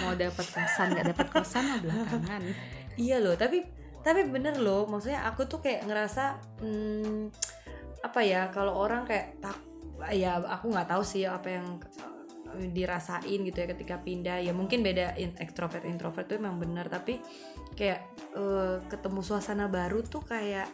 mau 0.00 0.12
dapat 0.14 0.46
kosan 0.48 0.86
nggak 0.90 1.06
dapat 1.12 1.26
kosan 1.28 1.62
mah 1.62 1.78
belakangan 1.78 2.40
Iya 2.96 3.20
loh, 3.20 3.36
tapi 3.36 3.60
tapi 4.00 4.24
bener 4.26 4.56
loh, 4.56 4.88
maksudnya 4.88 5.22
aku 5.22 5.44
tuh 5.44 5.60
kayak 5.60 5.84
ngerasa 5.84 6.24
hmm, 6.64 7.28
apa 8.00 8.20
ya 8.22 8.48
kalau 8.48 8.72
orang 8.74 9.04
kayak 9.04 9.36
tak 9.38 9.60
ya 10.08 10.40
aku 10.40 10.72
nggak 10.72 10.88
tahu 10.88 11.02
sih 11.02 11.28
apa 11.28 11.48
yang 11.52 11.76
dirasain 12.56 13.40
gitu 13.44 13.58
ya 13.58 13.68
ketika 13.70 14.00
pindah. 14.00 14.40
Ya 14.40 14.52
mungkin 14.56 14.80
beda 14.80 15.18
ekstrovert 15.40 15.84
introvert 15.84 16.26
tuh 16.30 16.40
emang 16.40 16.56
bener 16.56 16.88
tapi 16.88 17.20
kayak 17.76 18.00
eh, 18.34 18.76
ketemu 18.88 19.20
suasana 19.22 19.68
baru 19.70 20.02
tuh 20.02 20.24
kayak 20.24 20.68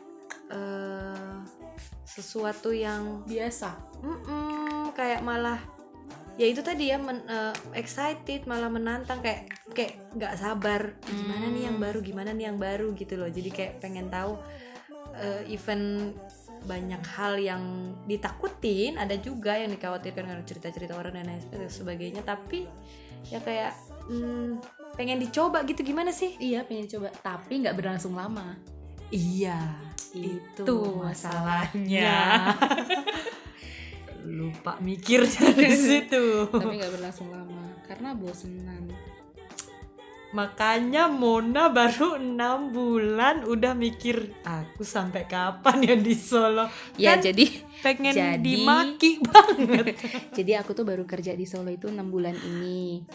eh, 0.53 1.37
sesuatu 2.05 2.71
yang 2.71 3.25
biasa. 3.27 3.75
Mm-mm, 4.05 4.95
kayak 4.95 5.21
malah 5.25 5.59
ya 6.35 6.51
itu 6.51 6.67
tadi 6.67 6.91
ya 6.91 6.99
men- 6.99 7.27
eh, 7.31 7.55
excited 7.79 8.47
malah 8.51 8.67
menantang 8.71 9.23
kayak 9.23 9.51
kayak 9.75 9.99
nggak 10.15 10.35
sabar. 10.39 10.95
Gimana 11.05 11.51
nih 11.51 11.69
yang 11.73 11.79
baru 11.83 11.99
gimana 12.01 12.31
nih 12.31 12.53
yang 12.53 12.59
baru 12.61 12.95
gitu 12.95 13.19
loh. 13.19 13.29
Jadi 13.29 13.51
kayak 13.51 13.73
pengen 13.83 14.09
tahu 14.09 14.39
eh, 15.15 15.43
event 15.51 16.15
banyak 16.65 17.03
hal 17.15 17.37
yang 17.37 17.63
ditakutin 18.05 18.97
ada 18.97 19.15
juga 19.17 19.55
yang 19.57 19.71
dikhawatirkan 19.73 20.25
karena 20.25 20.45
cerita-cerita 20.45 20.97
orang 20.97 21.21
dan 21.21 21.29
lain 21.31 21.43
sebagainya. 21.69 22.25
Tapi 22.25 22.67
ya 23.29 23.41
kayak 23.41 23.73
mm, 24.09 24.61
pengen 24.97 25.21
dicoba 25.21 25.65
gitu 25.65 25.81
gimana 25.81 26.11
sih? 26.11 26.37
Iya 26.37 26.65
pengen 26.65 26.89
coba 26.89 27.09
tapi 27.23 27.61
nggak 27.65 27.77
berlangsung 27.77 28.17
lama. 28.17 28.57
Iya 29.09 29.79
Itu 30.15 30.65
itu 30.65 30.77
masalahnya. 30.99 32.13
masalahnya. 32.57 33.25
Lupa 34.39 34.81
mikir 34.81 35.29
dari 35.29 35.77
situ. 35.87 36.49
Tapi 36.49 36.81
nggak 36.81 36.93
berlangsung 36.97 37.29
lama 37.29 37.77
karena 37.85 38.17
bosenan 38.17 38.89
Makanya 40.35 41.07
Mona 41.07 41.71
baru 41.71 42.19
enam 42.19 42.69
bulan 42.69 43.47
udah 43.47 43.71
mikir 43.73 44.35
aku 44.43 44.83
sampai 44.83 45.25
kapan 45.25 45.79
ya 45.81 45.95
di 45.95 46.11
Solo. 46.13 46.67
ya 46.99 47.15
Kan 47.15 47.23
jadi 47.25 47.45
pengen 47.81 48.13
jadi- 48.13 48.43
dimaki 48.43 49.23
banget. 49.25 49.95
jadi 50.37 50.59
aku 50.59 50.75
tuh 50.75 50.83
baru 50.83 51.07
kerja 51.07 51.33
di 51.33 51.47
Solo 51.47 51.71
itu 51.71 51.87
enam 51.87 52.11
bulan 52.11 52.35
ini 52.35 53.07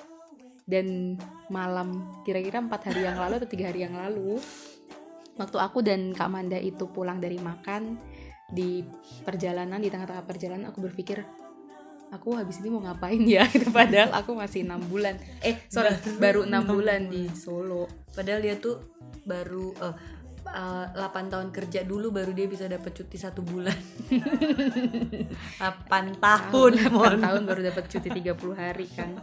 dan 0.63 1.19
malam 1.49 1.91
kira-kira 2.23 2.61
empat 2.61 2.87
hari 2.87 3.03
yang 3.03 3.17
lalu 3.17 3.35
atau 3.35 3.49
tiga 3.49 3.67
hari 3.67 3.83
yang 3.83 3.97
lalu 3.97 4.37
waktu 5.35 5.57
aku 5.57 5.81
dan 5.81 6.13
Kak 6.13 6.29
Manda 6.29 6.55
itu 6.55 6.87
pulang 6.87 7.17
dari 7.17 7.35
makan 7.35 7.97
di 8.47 8.85
perjalanan 9.21 9.77
di 9.77 9.89
tengah-tengah 9.89 10.23
perjalanan 10.23 10.69
aku 10.69 10.81
berpikir 10.81 11.25
aku 12.09 12.35
habis 12.37 12.59
ini 12.61 12.69
mau 12.73 12.81
ngapain 12.83 13.21
ya? 13.23 13.45
Gitu 13.53 13.69
padahal 13.69 14.13
aku 14.13 14.33
masih 14.37 14.65
enam 14.65 14.81
bulan. 14.85 15.17
Eh 15.41 15.57
sorry 15.69 15.93
baru 16.17 16.45
enam 16.45 16.65
bulan 16.65 17.09
di 17.09 17.29
Solo. 17.33 17.87
Padahal 18.13 18.41
dia 18.41 18.57
tuh 18.57 18.81
baru 19.23 19.73
eh, 19.77 19.95
eh, 20.49 20.85
8 20.97 21.33
tahun 21.33 21.49
kerja 21.53 21.85
dulu 21.85 22.09
baru 22.09 22.31
dia 22.33 22.49
bisa 22.49 22.65
dapat 22.65 22.91
cuti 22.93 23.17
satu 23.17 23.45
bulan. 23.45 23.75
8 25.61 26.21
tahun, 26.21 26.71
Mon. 26.89 27.13
8 27.17 27.25
tahun 27.25 27.41
baru 27.45 27.61
dapat 27.69 27.83
cuti 27.87 28.09
30 28.09 28.53
hari 28.57 28.87
kan 28.91 29.13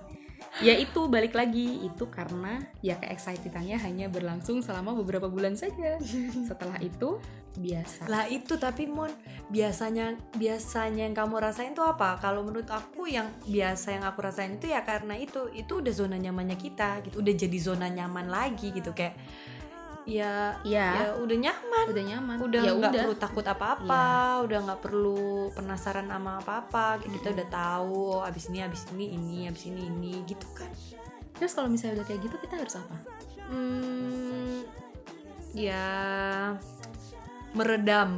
ya 0.63 0.75
itu 0.77 1.09
balik 1.09 1.37
lagi. 1.37 1.85
Itu 1.85 2.09
karena 2.09 2.63
ya 2.81 2.97
keexcitedannya 3.01 3.77
hanya 3.81 4.07
berlangsung 4.09 4.61
selama 4.61 4.97
beberapa 4.97 5.29
bulan 5.29 5.57
saja. 5.57 6.01
Setelah 6.49 6.81
itu 6.81 7.21
biasa. 7.57 8.07
Lah 8.07 8.29
itu 8.29 8.61
tapi 8.61 8.85
Mon 8.85 9.11
biasanya 9.49 10.17
biasanya 10.37 11.09
yang 11.09 11.17
kamu 11.17 11.41
rasain 11.41 11.73
tuh 11.73 11.89
apa? 11.89 12.21
Kalau 12.21 12.45
menurut 12.45 12.69
aku 12.69 13.09
yang 13.09 13.33
biasa 13.49 13.97
yang 13.97 14.05
aku 14.05 14.21
rasain 14.25 14.57
itu 14.61 14.71
ya 14.71 14.85
karena 14.85 15.17
itu. 15.17 15.49
Itu 15.53 15.81
udah 15.81 15.93
zona 15.93 16.17
nyamannya 16.21 16.57
kita 16.61 17.05
gitu. 17.09 17.25
Udah 17.25 17.35
jadi 17.35 17.59
zona 17.59 17.89
nyaman 17.89 18.29
lagi 18.29 18.73
gitu. 18.73 18.93
Kayak 18.93 19.17
ya 20.07 20.55
ya, 20.63 20.87
ya 20.95 21.09
udah 21.19 21.37
nyaman. 21.37 21.85
udah 21.91 22.05
nyaman. 22.07 22.37
Udah 22.39 22.61
ya 22.63 22.71
nggak 22.73 22.93
perlu 22.95 23.17
takut 23.19 23.43
apa-apa, 23.43 24.07
udah 24.47 24.59
nggak 24.71 24.81
perlu 24.81 25.51
penasaran 25.51 26.07
sama 26.07 26.39
apa-apa. 26.39 27.03
Kayak 27.03 27.13
Kita 27.19 27.29
udah 27.35 27.49
tahu 27.51 28.03
abis 28.23 28.45
ini 28.49 28.59
abis 28.63 28.83
ini 28.95 29.07
ini 29.13 29.39
abis 29.51 29.67
ini 29.67 29.83
ini 29.85 30.13
gitu 30.25 30.47
kan. 30.55 30.71
terus 31.37 31.53
kalau 31.53 31.69
misalnya 31.69 32.01
udah 32.01 32.07
kayak 32.09 32.21
gitu 32.25 32.37
kita 32.41 32.55
harus 32.57 32.75
apa? 32.81 32.97
Hmm, 33.53 34.65
ya 35.53 35.85
meredam. 37.53 38.17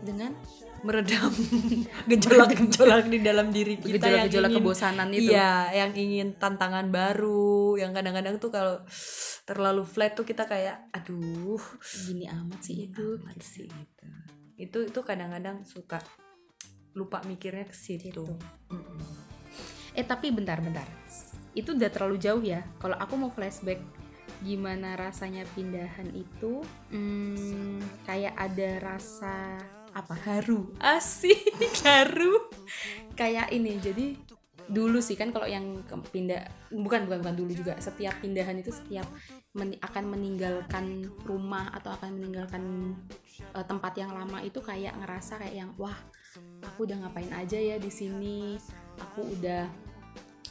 Dengan? 0.00 0.32
Meredam. 0.80 1.28
Gejolak-gejolak 2.10 3.12
di 3.12 3.20
dalam 3.20 3.52
diri 3.52 3.76
kita 3.76 4.08
yang 4.08 4.24
gejolak-gejolak 4.24 4.50
ingin- 4.50 4.64
kebosanan 4.64 5.08
itu. 5.12 5.30
Iya, 5.32 5.52
yang 5.76 5.92
ingin 5.92 6.28
tantangan 6.40 6.88
baru, 6.88 7.76
yang 7.76 7.92
kadang-kadang 7.92 8.40
tuh 8.40 8.48
kalau 8.48 8.80
terlalu 9.50 9.82
flat 9.82 10.14
tuh 10.14 10.22
kita 10.22 10.46
kayak 10.46 10.94
aduh, 10.94 11.58
gini 12.06 12.30
amat 12.30 12.62
sih 12.62 12.86
hidup 12.86 13.18
amat 13.26 13.42
sih 13.42 13.66
gitu. 13.66 14.06
Itu 14.54 14.78
itu 14.86 15.00
kadang-kadang 15.02 15.66
suka 15.66 15.98
lupa 16.94 17.18
mikirnya 17.26 17.66
ke 17.66 17.74
situ. 17.74 18.14
Gitu. 18.14 18.26
eh 19.90 20.06
tapi 20.06 20.30
bentar-bentar 20.30 20.86
itu 21.50 21.74
udah 21.74 21.90
terlalu 21.90 22.22
jauh 22.22 22.38
ya. 22.38 22.62
Kalau 22.78 22.94
aku 22.94 23.18
mau 23.18 23.30
flashback 23.34 23.82
gimana 24.38 24.94
rasanya 24.94 25.42
pindahan 25.52 26.14
itu 26.14 26.62
hmm, 26.94 28.06
kayak 28.06 28.38
ada 28.38 28.70
rasa 28.78 29.58
apa? 29.90 30.14
Haru. 30.14 30.70
Asik 30.78 31.74
haru. 31.82 32.38
Kayak 33.18 33.50
ini 33.50 33.82
jadi 33.82 34.14
dulu 34.70 35.02
sih 35.02 35.18
kan 35.18 35.34
kalau 35.34 35.50
yang 35.50 35.82
pindah 36.14 36.46
bukan 36.70 37.10
bukan 37.10 37.18
bukan 37.26 37.34
dulu 37.34 37.52
juga 37.52 37.74
setiap 37.82 38.22
pindahan 38.22 38.54
itu 38.54 38.70
setiap 38.70 39.04
meni- 39.52 39.82
akan 39.82 40.14
meninggalkan 40.14 41.10
rumah 41.26 41.74
atau 41.74 41.90
akan 41.90 42.14
meninggalkan 42.14 42.94
eh, 43.50 43.64
tempat 43.66 43.98
yang 43.98 44.14
lama 44.14 44.38
itu 44.46 44.62
kayak 44.62 44.94
ngerasa 45.02 45.42
kayak 45.42 45.66
yang 45.66 45.70
wah 45.74 45.98
aku 46.62 46.86
udah 46.86 47.02
ngapain 47.02 47.34
aja 47.34 47.58
ya 47.58 47.76
di 47.82 47.90
sini 47.90 48.54
aku 49.02 49.26
udah 49.38 49.66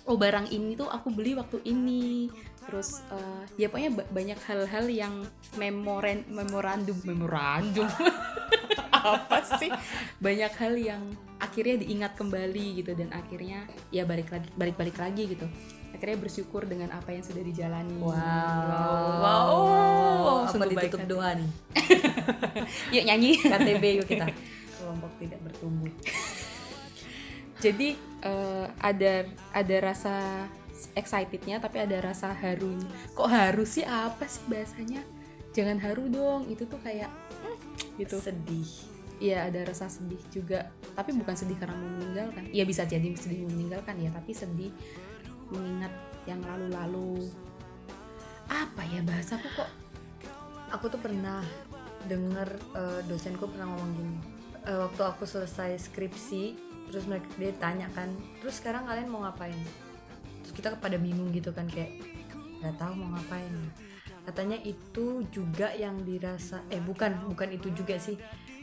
oh 0.10 0.18
barang 0.18 0.50
ini 0.50 0.74
tuh 0.74 0.90
aku 0.90 1.14
beli 1.14 1.38
waktu 1.38 1.62
ini. 1.70 2.34
Terus 2.66 3.02
eh, 3.14 3.44
ya 3.62 3.68
pokoknya 3.70 3.92
ba- 3.94 4.10
banyak 4.10 4.40
hal-hal 4.46 4.86
yang 4.90 5.14
memoren 5.58 6.26
memorandum 6.30 6.98
memorandum 7.06 7.90
apa 9.00 9.38
sih 9.58 9.72
banyak 10.20 10.54
hal 10.56 10.74
yang 10.76 11.04
akhirnya 11.38 11.80
diingat 11.80 12.14
kembali 12.14 12.84
gitu 12.84 12.92
dan 12.94 13.10
akhirnya 13.12 13.64
ya 13.90 14.04
balik 14.04 14.28
lagi 14.30 14.48
balik 14.54 14.76
balik 14.76 14.98
lagi 14.98 15.24
gitu 15.30 15.48
akhirnya 15.90 16.18
bersyukur 16.20 16.64
dengan 16.64 16.92
apa 16.92 17.10
yang 17.12 17.24
sudah 17.24 17.42
dijalani 17.42 17.98
Wow. 17.98 18.14
wow, 19.20 19.50
Apa 20.46 20.52
Sungguh 20.52 20.72
baik 20.72 20.92
ditutup 20.92 21.02
hati. 21.02 21.12
doa 21.12 21.30
nih? 21.36 21.50
yuk 22.96 23.04
nyanyi 23.04 23.30
KTB 23.36 23.84
yuk 24.00 24.08
kita. 24.08 24.26
Kelompok 24.78 25.12
tidak 25.20 25.40
bertumbuh. 25.44 25.92
jadi 27.60 27.90
eh, 28.24 28.66
ada 28.80 29.14
ada 29.52 29.76
rasa 29.84 30.16
excitednya 30.96 31.60
tapi 31.60 31.84
ada 31.84 32.00
rasa 32.00 32.32
harunya 32.32 32.88
kok 33.12 33.28
haru 33.28 33.68
sih 33.68 33.84
apa 33.84 34.24
sih 34.24 34.40
bahasanya 34.48 35.04
jangan 35.52 35.76
haru 35.76 36.08
dong 36.08 36.48
itu 36.48 36.64
tuh 36.64 36.80
kayak 36.80 37.12
gitu 38.00 38.18
Sedih. 38.24 38.70
Iya 39.20 39.52
ada 39.52 39.68
rasa 39.68 39.92
sedih 39.92 40.24
juga 40.32 40.72
tapi 40.96 41.12
bukan 41.12 41.36
sedih 41.36 41.60
karena 41.60 41.76
mau 41.76 41.92
meninggalkan 41.92 42.48
Iya 42.56 42.64
bisa 42.64 42.88
jadi 42.88 43.04
sedih 43.20 43.52
meninggalkan 43.52 44.00
ya 44.00 44.16
tapi 44.16 44.32
sedih 44.32 44.72
mengingat 45.52 45.92
yang 46.24 46.40
lalu-lalu 46.40 47.28
apa 48.48 48.82
ya 48.88 49.04
bahasaku 49.04 49.60
kok 49.60 49.70
Aku 50.70 50.86
tuh 50.86 51.02
pernah 51.02 51.42
denger 52.06 52.50
eh, 52.78 53.02
dosenku 53.10 53.50
pernah 53.50 53.74
ngomong 53.74 53.92
gini. 53.98 54.18
Eh, 54.70 54.78
waktu 54.78 55.02
aku 55.02 55.26
selesai 55.26 55.90
skripsi, 55.90 56.44
terus 56.90 57.10
mereka 57.10 57.26
dia 57.42 57.54
tanya 57.58 57.88
kan, 57.98 58.14
terus 58.40 58.62
sekarang 58.62 58.86
kalian 58.86 59.10
mau 59.10 59.26
ngapain? 59.26 59.58
Terus 60.46 60.54
kita 60.54 60.78
pada 60.78 61.02
bingung 61.02 61.34
gitu 61.34 61.50
kan 61.50 61.66
kayak 61.66 61.98
nggak 62.62 62.76
tahu 62.78 62.94
mau 62.94 63.18
ngapain. 63.18 63.50
Katanya 64.30 64.62
itu 64.62 65.26
juga 65.34 65.74
yang 65.74 66.06
dirasa 66.06 66.62
eh 66.70 66.78
bukan 66.78 67.26
bukan 67.34 67.50
itu 67.50 67.74
juga 67.74 67.98
sih. 67.98 68.14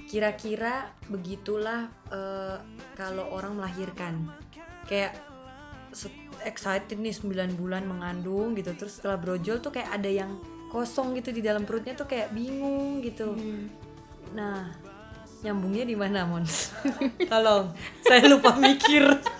Kira-kira 0.06 0.94
begitulah 1.10 1.90
eh, 2.14 2.56
kalau 2.94 3.26
orang 3.34 3.58
melahirkan. 3.58 4.30
Kayak 4.86 5.18
excited 6.46 7.02
nih 7.02 7.10
9 7.10 7.58
bulan 7.58 7.82
mengandung 7.90 8.54
gitu. 8.54 8.70
Terus 8.78 9.02
setelah 9.02 9.18
brojol 9.18 9.58
tuh 9.58 9.74
kayak 9.74 9.90
ada 9.90 10.06
yang 10.06 10.38
kosong 10.70 11.18
gitu 11.18 11.34
di 11.34 11.42
dalam 11.42 11.66
perutnya 11.66 11.98
tuh 11.98 12.06
kayak 12.06 12.30
bingung 12.30 13.02
gitu. 13.02 13.34
Hmm. 13.34 13.66
nah 14.34 14.68
nyambungnya 15.46 15.86
di 15.86 15.94
mana 15.94 16.26
Mons 16.26 16.74
tolong 17.30 17.70
saya 18.02 18.26
lupa 18.26 18.58
mikir 18.58 19.04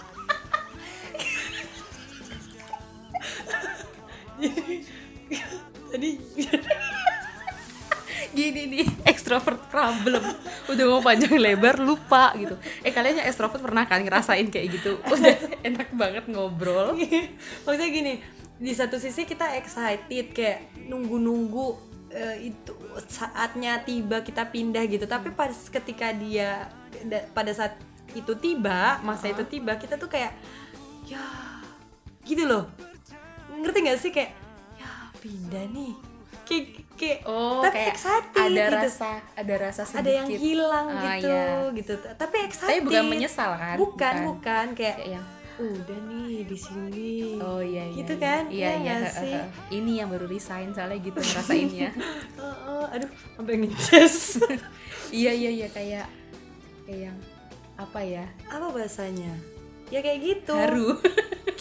extrovert 9.27 9.59
problem. 9.67 10.23
Udah 10.71 10.85
mau 10.87 11.03
panjang 11.03 11.35
lebar 11.35 11.83
lupa 11.83 12.31
gitu. 12.39 12.55
Eh 12.87 12.95
kalian 12.95 13.19
yang 13.19 13.27
extrovert 13.27 13.59
pernah 13.59 13.83
kan 13.83 14.07
ngerasain 14.07 14.47
kayak 14.47 14.79
gitu? 14.79 15.03
Udah 15.03 15.35
enak 15.67 15.91
banget 15.99 16.31
ngobrol. 16.31 16.95
Maksudnya 17.67 17.91
gini 17.91 18.23
di 18.57 18.71
satu 18.71 19.03
sisi 19.03 19.27
kita 19.27 19.59
excited 19.59 20.31
kayak 20.31 20.79
nunggu-nunggu 20.87 21.67
eh, 22.15 22.55
itu 22.55 22.71
saatnya 23.11 23.83
tiba 23.83 24.23
kita 24.23 24.47
pindah 24.47 24.87
gitu. 24.87 25.11
Tapi 25.11 25.35
pas 25.35 25.51
ketika 25.51 26.15
dia 26.15 26.71
da- 27.03 27.27
pada 27.35 27.51
saat 27.51 27.75
itu 28.15 28.31
tiba 28.39 29.03
masa 29.03 29.27
itu 29.27 29.43
tiba 29.43 29.75
kita 29.75 29.99
tuh 29.99 30.07
kayak 30.07 30.39
ya 31.11 31.27
gitu 32.23 32.47
loh. 32.47 32.71
Ngerti 33.59 33.79
nggak 33.83 33.99
sih? 33.99 34.15
Kayak 34.15 34.39
ya 34.79 35.11
pindah 35.19 35.67
nih 35.75 36.16
kayak 36.47 36.67
kayak 36.95 37.19
oh 37.25 37.61
tapi 37.61 37.75
kayak 37.77 37.91
excited 37.93 38.39
ada 38.41 38.63
gitu. 38.63 38.77
rasa 38.81 39.09
ada 39.35 39.55
rasa 39.59 39.83
sedikit 39.83 40.01
ada 40.01 40.11
yang 40.13 40.29
hilang 40.33 40.87
Ah, 40.89 41.03
gitu 41.13 41.29
iya. 41.29 41.47
gitu. 41.75 41.93
Tapi 42.15 42.37
excited. 42.41 42.71
tapi 42.71 42.81
bukan 42.83 43.05
menyesal 43.05 43.51
kan? 43.53 43.77
Bukan 43.77 44.15
bukan. 44.25 44.67
kayak 44.73 44.97
kayak 44.97 45.11
yang 45.13 45.27
udah 45.57 45.99
nih 46.07 46.45
di 46.45 46.59
sini. 46.59 47.13
Oh 47.37 47.59
iya 47.59 47.85
iya 47.85 47.97
Gitu 47.97 48.15
iya. 48.15 48.23
kan? 48.23 48.43
iya 48.47 48.71
Iya 48.71 48.73
iya 48.79 48.97
sih? 49.11 49.33
he- 49.33 49.49
he. 49.69 49.75
ini 49.75 49.93
yang 49.99 50.09
baru 50.09 50.25
resign 50.25 50.69
soalnya 50.71 51.01
gitu 51.01 51.19
ngerasainnya. 51.27 51.91
Oh, 52.37 52.57
oh, 52.71 52.85
aduh 52.87 53.09
sampai 53.35 53.55
ngeces 53.59 54.17
iya 55.17 55.33
iya 55.33 55.51
iya 55.55 55.69
kayak 55.69 56.07
kayak 56.85 57.01
yang 57.09 57.19
apa 57.75 58.01
ya? 58.01 58.25
Apa 58.47 58.71
bahasanya? 58.71 59.33
Ya 59.87 60.01
kayak 60.01 60.19
gitu. 60.21 60.53
Haru 60.53 60.97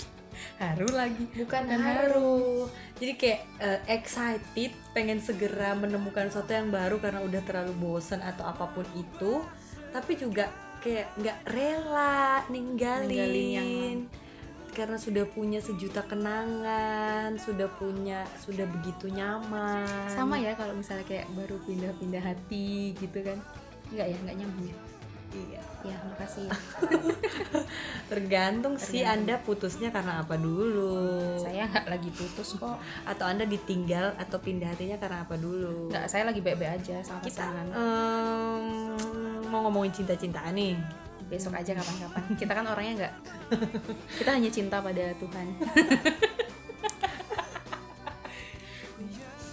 haru 0.60 0.88
lagi. 0.92 1.26
Bukan 1.36 1.62
Dan 1.68 1.82
haru. 1.84 2.68
Jadi 2.96 3.14
kayak 3.20 3.42
eh, 3.60 3.80
excited 3.92 4.72
pengen 4.96 5.20
segera 5.20 5.76
menemukan 5.76 6.32
sesuatu 6.32 6.56
yang 6.56 6.72
baru 6.72 7.00
karena 7.04 7.20
udah 7.24 7.42
terlalu 7.44 7.74
bosan 7.76 8.24
atau 8.24 8.48
apa 8.48 8.72
pun 8.72 8.88
itu. 8.96 9.44
Tapi 9.92 10.12
juga 10.16 10.52
kayak 10.80 11.18
nggak 11.18 11.40
rela 11.50 12.46
ninggalin, 12.52 13.10
Ninggalin 13.10 13.50
yang 13.52 14.00
karena 14.76 15.00
sudah 15.00 15.24
punya 15.32 15.64
sejuta 15.64 16.04
kenangan 16.04 17.40
sudah 17.40 17.72
punya 17.80 18.28
sudah 18.44 18.68
begitu 18.68 19.08
nyaman. 19.08 19.88
Sama 20.12 20.36
ya 20.36 20.52
kalau 20.60 20.76
misalnya 20.76 21.08
kayak 21.08 21.32
baru 21.32 21.56
pindah-pindah 21.64 22.20
hati 22.20 22.92
gitu 23.00 23.24
kan. 23.24 23.40
Nggak 23.96 24.08
ya? 24.12 24.18
Nggak 24.20 24.36
nyambung 24.44 24.68
ya 24.68 24.95
iya. 25.36 25.62
Ya 25.86 25.98
makasih. 26.01 26.50
Tergantung 28.12 28.74
sih 28.82 29.06
anda 29.06 29.38
putusnya 29.38 29.94
karena 29.94 30.25
apa 30.25 30.34
dulu. 30.34 31.38
Saya 31.38 31.70
nggak 31.70 31.86
lagi 31.86 32.10
putus 32.10 32.58
kok. 32.58 32.82
Atau 33.06 33.25
anda 33.30 33.46
ditinggal 33.46 34.18
atau 34.18 34.42
pindah 34.42 34.74
hatinya 34.74 34.98
karena 34.98 35.22
apa 35.22 35.38
dulu? 35.38 35.94
Nggak 35.94 36.06
saya 36.10 36.25
lagi 36.25 36.42
baik-baik 36.42 36.82
aja 36.82 37.06
sama 37.06 37.22
kita 37.22 37.46
pasangan. 37.46 37.65
em, 37.70 38.63
mau 39.46 39.62
ngomongin 39.70 39.94
cinta-cintaan 39.94 40.58
nih. 40.58 40.74
Besok 41.30 41.54
aja 41.54 41.77
kapan-kapan. 41.77 42.24
Kita 42.34 42.51
kan 42.54 42.65
orangnya 42.65 42.94
nggak 43.06 43.13
kita 44.25 44.30
hanya 44.34 44.50
cinta 44.50 44.82
pada 44.82 45.06
Tuhan. 45.22 45.48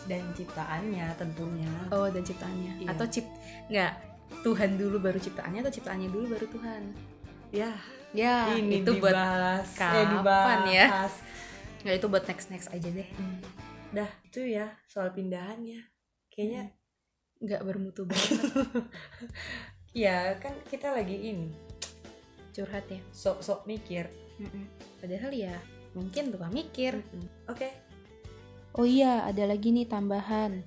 Dan 0.03 0.23
ciptaannya 0.33 1.07
tentunya. 1.17 1.73
Oh 1.93 2.09
dan 2.09 2.25
ciptaannya. 2.25 2.73
Iya. 2.85 2.89
atau 2.97 3.07
cip 3.07 3.27
nggak 3.69 4.12
Tuhan 4.41 4.81
dulu 4.81 4.97
baru 4.97 5.21
ciptaannya 5.21 5.61
atau 5.61 5.73
ciptaannya 5.77 6.09
dulu 6.09 6.33
baru 6.33 6.47
Tuhan? 6.49 6.83
Ya. 7.53 7.73
Ya 8.13 8.53
ini 8.57 8.85
itu 8.85 8.97
buat 9.01 9.13
dibahas. 9.13 9.69
Eh, 9.73 9.77
kapan 9.77 10.09
dibahas. 10.21 10.69
ya? 10.69 10.87
nggak 11.83 11.97
itu 11.99 12.07
buat 12.13 12.25
next 12.29 12.49
next 12.53 12.69
aja 12.73 12.89
deh. 12.89 13.09
Dah 13.93 14.11
itu 14.25 14.41
ya 14.45 14.73
soal 14.89 15.13
pindahannya. 15.17 15.81
Kayaknya 16.29 16.77
nggak 17.41 17.63
bermutu 17.65 18.05
banget. 18.09 18.41
Ya 19.93 20.37
kan 20.41 20.57
kita 20.69 20.93
lagi 20.93 21.17
ini. 21.17 21.53
Curhat 22.53 22.89
ya? 22.89 23.01
Sok-sok 23.13 23.65
mikir. 23.69 24.09
Mm-mm. 24.41 24.65
padahal 24.99 25.29
ya 25.31 25.55
mungkin 25.93 26.33
lupa 26.33 26.49
mikir. 26.49 27.05
Oke. 27.49 27.69
Oh 28.73 28.89
iya, 28.89 29.29
ada 29.29 29.45
lagi 29.45 29.69
nih 29.69 29.85
tambahan. 29.85 30.65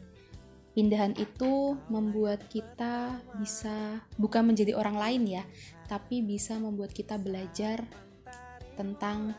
Pindahan 0.76 1.16
itu 1.16 1.80
membuat 1.88 2.52
kita 2.52 3.24
bisa 3.40 4.04
bukan 4.20 4.52
menjadi 4.52 4.76
orang 4.76 5.00
lain 5.00 5.24
ya, 5.40 5.44
tapi 5.88 6.20
bisa 6.20 6.60
membuat 6.60 6.92
kita 6.92 7.16
belajar 7.16 7.88
tentang 8.76 9.32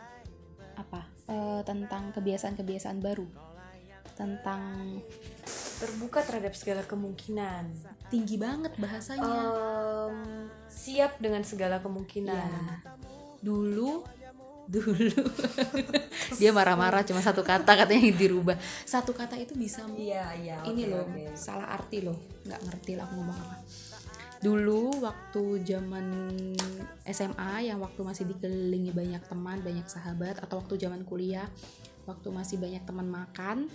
apa? 0.81 1.13
Eh, 1.29 1.61
tentang 1.69 2.17
kebiasaan-kebiasaan 2.17 3.05
baru. 3.05 3.29
Tentang 4.17 4.97
terbuka 5.77 6.25
terhadap 6.25 6.57
segala 6.57 6.81
kemungkinan 6.89 7.69
tinggi 8.09 8.41
banget 8.41 8.73
bahasanya. 8.81 9.29
Em, 10.09 10.49
siap 10.73 11.21
dengan 11.21 11.45
segala 11.45 11.85
kemungkinan 11.85 12.49
Iya. 12.49 12.97
Dulu 13.45 14.03
dulu 14.67 15.23
dia 16.41 16.51
marah-marah 16.51 17.07
cuma 17.07 17.23
satu 17.23 17.47
kata 17.47 17.67
katanya 17.67 18.03
yang 18.03 18.19
dirubah. 18.19 18.57
Satu 18.83 19.15
kata 19.15 19.39
itu 19.39 19.55
bisa 19.55 19.87
iya 19.95 20.35
iya 20.35 20.57
ini 20.67 20.87
oke, 20.87 20.93
loh 20.93 21.05
oke. 21.07 21.25
salah 21.39 21.69
arti 21.71 22.03
loh 22.03 22.19
nggak 22.45 22.61
ngerti 22.67 22.93
lah 22.99 23.05
aku 23.07 23.15
ngomong 23.19 23.39
apa 23.39 23.57
dulu 24.37 25.01
waktu 25.01 25.43
zaman 25.65 26.07
SMA 27.09 27.73
yang 27.73 27.81
waktu 27.81 28.01
masih 28.05 28.25
dikelilingi 28.29 28.93
banyak 28.93 29.23
teman 29.27 29.65
banyak 29.65 29.89
sahabat 29.89 30.39
atau 30.45 30.61
waktu 30.61 30.77
zaman 30.77 31.03
kuliah 31.09 31.49
waktu 32.05 32.29
masih 32.31 32.61
banyak 32.61 32.85
teman 32.85 33.09
makan 33.09 33.67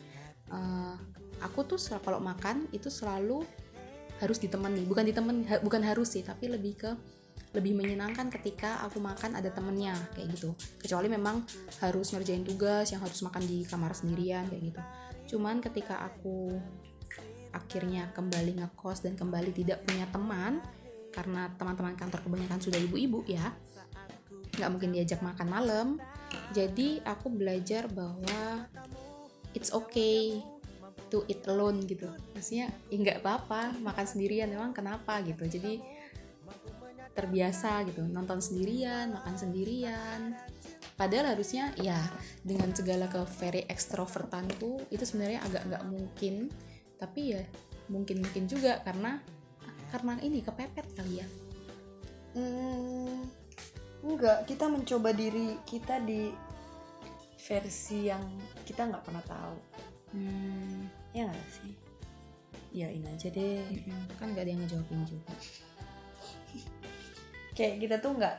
eh, 0.53 0.95
aku 1.41 1.65
tuh 1.65 1.81
kalau 1.99 2.21
makan 2.21 2.69
itu 2.71 2.87
selalu 2.93 3.41
harus 4.21 4.37
ditemani 4.37 4.85
bukan 4.85 5.03
ditemani 5.09 5.41
ha- 5.49 5.61
bukan 5.65 5.81
harus 5.81 6.13
sih 6.13 6.21
tapi 6.21 6.45
lebih 6.45 6.77
ke 6.77 6.91
lebih 7.51 7.75
menyenangkan 7.75 8.31
ketika 8.31 8.79
aku 8.87 9.03
makan 9.03 9.35
ada 9.35 9.51
temennya 9.51 9.95
kayak 10.15 10.31
gitu. 10.39 10.55
Kecuali 10.79 11.11
memang 11.11 11.43
harus 11.83 12.07
ngerjain 12.15 12.47
tugas 12.47 12.87
yang 12.95 13.03
harus 13.03 13.19
makan 13.23 13.43
di 13.43 13.67
kamar 13.67 13.91
sendirian 13.91 14.47
kayak 14.47 14.71
gitu. 14.71 14.81
Cuman 15.35 15.59
ketika 15.59 15.99
aku 15.99 16.55
akhirnya 17.51 18.07
kembali 18.15 18.63
ngekos 18.63 19.03
dan 19.03 19.19
kembali 19.19 19.51
tidak 19.51 19.83
punya 19.83 20.07
teman 20.07 20.63
karena 21.11 21.51
teman-teman 21.59 21.99
kantor 21.99 22.23
kebanyakan 22.23 22.63
sudah 22.63 22.79
ibu-ibu 22.79 23.27
ya 23.27 23.51
nggak 24.55 24.69
mungkin 24.71 24.91
diajak 24.95 25.19
makan 25.23 25.47
malam. 25.47 25.87
Jadi 26.55 27.03
aku 27.03 27.31
belajar 27.31 27.91
bahwa 27.91 28.67
it's 29.51 29.71
okay 29.71 30.39
to 31.11 31.23
eat 31.27 31.43
alone 31.47 31.83
gitu. 31.87 32.07
Maksudnya 32.35 32.71
ya 32.87 32.95
nggak 32.95 33.19
apa-apa 33.23 33.75
makan 33.79 34.05
sendirian 34.07 34.47
memang 34.51 34.71
kenapa? 34.71 35.19
gitu. 35.23 35.43
Jadi 35.47 35.79
terbiasa 37.11 37.83
gitu. 37.87 38.03
Nonton 38.07 38.39
sendirian 38.39 39.11
makan 39.15 39.35
sendirian. 39.35 40.35
Padahal 40.95 41.33
harusnya 41.33 41.73
ya 41.81 41.97
dengan 42.45 42.69
segala 42.75 43.09
ke 43.09 43.21
very 43.41 43.65
extrovertan 43.65 44.45
tuh 44.61 44.79
itu 44.93 45.01
sebenarnya 45.03 45.41
agak 45.43 45.63
nggak 45.67 45.83
mungkin. 45.87 46.47
Tapi 46.99 47.21
ya 47.35 47.41
mungkin 47.89 48.23
mungkin 48.23 48.45
juga 48.47 48.79
karena 48.85 49.19
karena 49.91 50.15
ini 50.23 50.39
kepepet 50.39 50.87
kali 50.95 51.19
ya. 51.19 51.27
Hmm, 52.31 53.27
enggak, 54.07 54.47
kita 54.47 54.71
mencoba 54.71 55.11
diri 55.11 55.59
kita 55.67 55.99
di 55.99 56.31
versi 57.41 58.07
yang 58.07 58.23
kita 58.63 58.87
nggak 58.87 59.03
pernah 59.03 59.25
tahu. 59.25 59.57
hmm, 60.15 60.79
Ya 61.11 61.27
nggak 61.27 61.49
sih? 61.51 61.73
Yain 62.71 63.03
aja 63.03 63.27
deh. 63.27 63.67
kan 64.15 64.31
nggak 64.31 64.47
ada 64.47 64.51
yang 64.55 64.63
ngejawabin 64.63 65.03
juga 65.03 65.35
Kayak 67.61 67.75
kita 67.77 67.95
tuh 68.01 68.17
nggak 68.17 68.35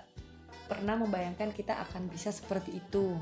pernah 0.67 0.99
membayangkan 0.99 1.55
kita 1.55 1.79
akan 1.79 2.11
bisa 2.11 2.35
seperti 2.35 2.83
itu. 2.83 3.15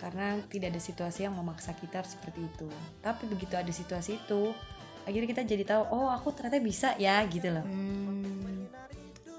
Karena 0.00 0.40
tidak 0.48 0.72
ada 0.72 0.80
situasi 0.80 1.28
yang 1.28 1.36
memaksa 1.36 1.76
kita 1.76 2.00
harus 2.00 2.16
seperti 2.16 2.40
itu. 2.40 2.64
Tapi 3.04 3.28
begitu 3.28 3.52
ada 3.52 3.68
situasi 3.68 4.16
itu, 4.16 4.48
akhirnya 5.04 5.28
kita 5.28 5.42
jadi 5.44 5.64
tahu, 5.68 5.82
oh 5.92 6.08
aku 6.08 6.32
ternyata 6.32 6.56
bisa 6.56 6.96
ya 6.96 7.20
gitu 7.28 7.52
loh. 7.52 7.60
hmm, 7.68 8.64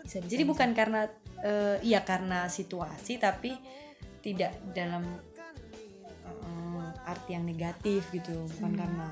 bisa, 0.06 0.22
bisa, 0.22 0.30
Jadi 0.30 0.44
bisa. 0.46 0.52
bukan 0.54 0.70
karena 0.78 1.02
eh, 1.42 1.78
iya 1.82 2.06
karena 2.06 2.46
situasi 2.46 3.18
tapi 3.18 3.58
tidak 4.22 4.54
dalam 4.78 5.02
eh, 6.46 7.10
arti 7.10 7.34
yang 7.34 7.42
negatif 7.42 8.14
gitu, 8.14 8.46
bukan 8.54 8.70
Hmm. 8.70 8.82
karena 8.86 9.08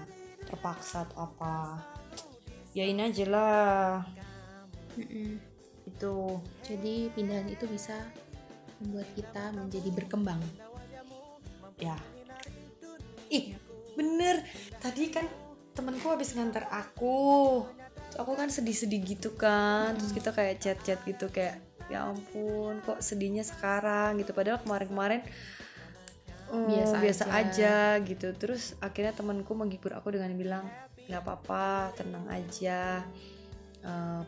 terpaksa 0.46 1.06
atau 1.06 1.30
apa 1.30 1.82
ya 2.74 2.86
ini 2.86 3.10
aja 3.10 3.26
lah 3.26 4.02
Mm-mm. 4.98 5.49
Itu 6.00 6.40
jadi 6.64 7.12
pindahan 7.12 7.52
itu 7.52 7.68
bisa 7.68 8.00
membuat 8.80 9.12
kita 9.12 9.52
menjadi 9.52 9.90
berkembang. 9.92 10.40
Ya. 11.76 12.00
Ih 13.28 13.60
bener. 14.00 14.48
Tadi 14.80 15.12
kan 15.12 15.28
temanku 15.76 16.08
habis 16.08 16.32
ngantar 16.32 16.72
aku. 16.72 17.68
Terus 18.08 18.16
aku 18.16 18.32
kan 18.40 18.48
sedih-sedih 18.48 19.04
gitu 19.04 19.36
kan. 19.36 20.00
Terus 20.00 20.16
kita 20.16 20.32
kayak 20.32 20.64
chat-chat 20.64 21.04
gitu 21.04 21.28
kayak 21.28 21.60
ya 21.92 22.08
ampun 22.08 22.80
kok 22.88 23.04
sedihnya 23.04 23.44
sekarang? 23.44 24.16
Gitu. 24.24 24.32
Padahal 24.32 24.64
kemarin-kemarin 24.64 25.28
oh, 26.56 26.64
Biasa 26.64 26.96
biasa, 27.04 27.24
aja. 27.28 27.36
aja. 28.00 28.08
gitu. 28.08 28.32
Terus 28.40 28.80
akhirnya 28.80 29.12
temanku 29.12 29.52
menghibur 29.52 29.92
aku 29.92 30.16
dengan 30.16 30.32
bilang 30.40 30.64
nggak 31.12 31.20
apa-apa 31.20 31.92
tenang 32.00 32.24
aja. 32.32 33.04
Eh, 33.84 34.24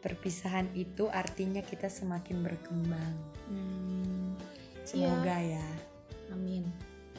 perpisahan 0.00 0.72
itu 0.72 1.06
artinya 1.12 1.60
kita 1.60 1.92
semakin 1.92 2.40
berkembang. 2.40 3.14
Hmm, 3.48 4.34
semoga 4.82 5.36
ya. 5.36 5.66
Amin. 6.32 6.66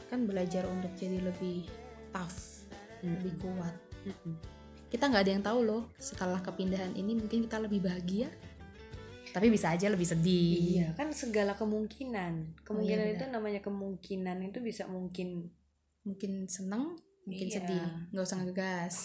Kan 0.09 0.25
belajar 0.25 0.65
untuk 0.67 0.91
jadi 0.97 1.21
lebih 1.21 1.69
tough 2.11 2.67
lebih 3.01 3.33
kuat. 3.41 3.75
Mm-mm. 4.01 4.33
kita 4.91 5.07
nggak 5.07 5.23
ada 5.23 5.31
yang 5.31 5.45
tahu 5.45 5.59
loh 5.63 5.83
setelah 6.01 6.41
kepindahan 6.41 6.91
ini 6.97 7.15
mungkin 7.15 7.45
kita 7.47 7.61
lebih 7.61 7.85
bahagia. 7.85 8.27
Tapi 9.31 9.47
bisa 9.47 9.71
aja 9.71 9.87
lebih 9.87 10.03
sedih. 10.03 10.83
Iya, 10.83 10.87
kan 10.99 11.15
segala 11.15 11.55
kemungkinan. 11.55 12.65
Kemungkinan 12.67 13.07
iya, 13.07 13.15
itu 13.15 13.23
namanya 13.31 13.63
kemungkinan. 13.63 14.43
Itu 14.51 14.59
bisa 14.59 14.91
mungkin 14.91 15.47
mungkin 16.03 16.51
seneng 16.51 16.99
mungkin 17.23 17.47
Iya. 17.47 17.55
sedih. 17.63 17.83
Nggak 18.11 18.25
usah 18.27 18.37
ngegas. 18.43 18.95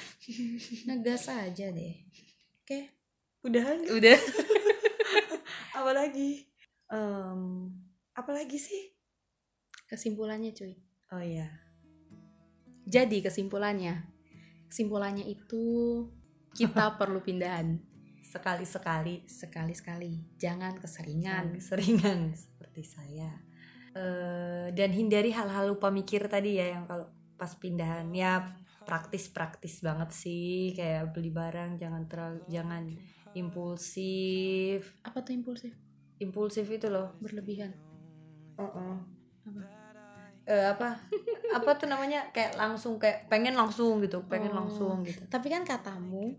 Ngegas 0.88 1.22
aja 1.28 1.66
deh. 1.68 1.94
Oke 2.64 2.99
udah. 3.46 3.64
Udah. 3.94 4.18
Apalagi 5.80 6.50
Em, 6.90 7.70
apalagi 8.18 8.58
sih? 8.58 8.90
kesimpulannya 9.86 10.54
cuy. 10.54 10.74
Oh 11.10 11.22
iya. 11.22 11.50
jadi 12.86 13.22
kesimpulannya. 13.26 14.06
Kesimpulannya 14.70 15.26
itu 15.26 15.62
kita 16.54 16.90
perlu 16.98 17.22
pindahan. 17.22 17.78
Sekali-sekali. 18.22 19.26
Sekali-sekali. 19.26 20.38
Jangan 20.38 20.78
keseringan. 20.78 21.58
Seringan 21.58 22.30
seperti 22.46 22.82
saya. 22.86 23.30
Eh, 23.94 24.70
dan 24.74 24.90
hindari 24.94 25.34
hal-hal 25.34 25.74
lupa 25.74 25.90
mikir 25.90 26.30
tadi 26.30 26.62
ya 26.62 26.78
yang 26.78 26.86
kalau 26.86 27.10
pas 27.34 27.50
pindahan. 27.58 28.10
Ya 28.14 28.54
praktis-praktis 28.86 29.82
banget 29.82 30.10
sih. 30.14 30.74
Kayak 30.74 31.14
beli 31.14 31.34
barang 31.34 31.82
jangan 31.82 32.06
terlalu 32.06 32.42
jangan 32.46 32.94
impulsif 33.34 34.96
apa 35.02 35.22
tuh 35.22 35.32
impulsif 35.36 35.72
impulsif 36.18 36.66
itu 36.68 36.90
loh 36.90 37.14
berlebihan 37.22 37.72
Heeh. 38.60 38.96
Apa? 39.40 39.62
Eh, 40.44 40.66
apa 40.68 40.88
apa 41.54 41.70
tuh 41.78 41.86
namanya 41.86 42.28
kayak 42.34 42.58
langsung 42.58 42.98
kayak 42.98 43.30
pengen 43.30 43.54
langsung 43.54 44.02
gitu 44.02 44.20
pengen 44.26 44.52
Oh. 44.52 44.66
langsung 44.66 45.00
gitu 45.06 45.22
Tapi 45.30 45.46
kan 45.48 45.62
katamu 45.62 46.34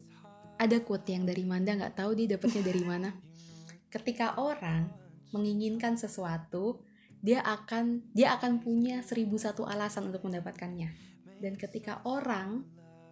ada 0.61 0.77
quote 0.85 1.09
yang 1.09 1.25
dari 1.25 1.41
Manda 1.41 1.73
nggak 1.73 1.97
tahu 1.97 2.13
dia 2.13 2.37
dapatnya 2.37 2.61
dari 2.61 2.85
mana. 2.85 3.09
Ketika 3.89 4.37
orang 4.37 4.93
menginginkan 5.33 5.97
sesuatu, 5.97 6.85
dia 7.17 7.41
akan 7.41 8.05
dia 8.13 8.37
akan 8.37 8.61
punya 8.61 9.01
seribu 9.01 9.41
satu 9.41 9.65
alasan 9.65 10.13
untuk 10.13 10.21
mendapatkannya. 10.29 10.93
Dan 11.41 11.57
ketika 11.57 12.05
orang 12.05 12.61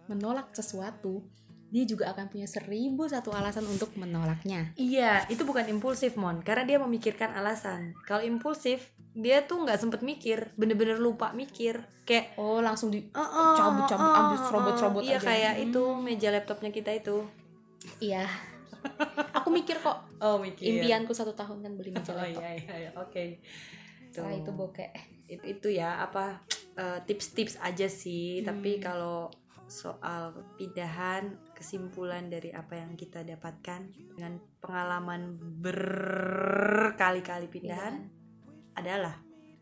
menolak 0.06 0.54
sesuatu, 0.54 1.26
dia 1.70 1.84
juga 1.84 2.10
akan 2.10 2.26
punya 2.26 2.44
seribu 2.44 3.06
satu 3.06 3.30
alasan 3.30 3.62
untuk 3.64 3.94
menolaknya. 3.94 4.74
iya 4.74 5.22
itu 5.26 5.42
bukan 5.42 5.66
impulsif 5.66 6.14
mon 6.14 6.38
karena 6.40 6.62
dia 6.64 6.78
memikirkan 6.78 7.30
alasan 7.32 7.94
kalau 8.02 8.20
impulsif 8.20 8.90
dia 9.12 9.42
tuh 9.42 9.58
nggak 9.60 9.74
sempet 9.76 10.00
mikir 10.00 10.50
bener-bener 10.54 10.94
lupa 10.96 11.30
mikir 11.32 11.78
kayak 12.04 12.34
Oh, 12.36 12.58
langsung 12.58 12.88
di 12.88 12.98
"Eh, 13.00 13.28
Cabut-cabut, 13.56 14.06
ambil 14.12 14.38
serobot-serobot 14.40 15.02
iya 15.02 15.16
aja." 15.16 15.26
kayak 15.26 15.54
Hmm. 15.56 15.64
itu 15.64 15.82
meja 15.96 16.28
laptopnya 16.28 16.70
kita 16.70 16.90
itu 16.92 17.22
iya. 17.98 18.26
Aku 19.32 19.50
mikir 19.50 19.76
kok 19.78 19.98
oh 20.18 20.38
mikir 20.38 20.64
impianku 20.72 21.12
satu 21.12 21.32
tahun 21.32 21.60
kan 21.60 21.72
beli 21.74 21.90
meja 21.90 22.10
oh 22.12 22.18
laptop. 22.18 22.40
iya 22.40 22.50
iya, 22.56 22.74
iya. 22.78 22.90
oke 22.92 23.24
Setelah 24.08 24.34
itu 24.34 24.50
bokeh. 24.50 24.90
itu, 25.28 25.44
itu 25.48 25.68
ya 25.70 26.00
apa 26.00 26.42
eh, 26.74 26.98
tips-tips 27.00 27.60
aja 27.60 27.86
sih 27.86 28.40
tapi 28.40 28.74
Hmm. 28.74 28.82
kalau 28.82 29.16
soal 29.70 30.34
pindahan 30.58 31.38
kesimpulan 31.54 32.26
dari 32.26 32.50
apa 32.50 32.74
yang 32.74 32.98
kita 32.98 33.22
dapatkan 33.22 33.86
dengan 34.18 34.42
pengalaman 34.58 35.38
berkali-kali 35.62 37.46
pindahan 37.46 38.10
adalah 38.74 39.14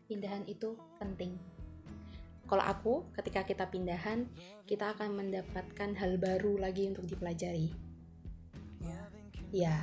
pindahan 0.09 0.41
itu 0.49 0.73
penting. 0.97 1.37
Kalau 2.49 2.65
aku, 2.65 2.93
ketika 3.13 3.45
kita 3.45 3.69
pindahan, 3.69 4.25
kita 4.65 4.97
akan 4.97 5.13
mendapatkan 5.13 5.93
hal 5.93 6.17
baru 6.17 6.57
lagi 6.57 6.89
untuk 6.89 7.05
dipelajari. 7.05 7.69
ya, 8.81 8.99
Ya, 9.53 9.75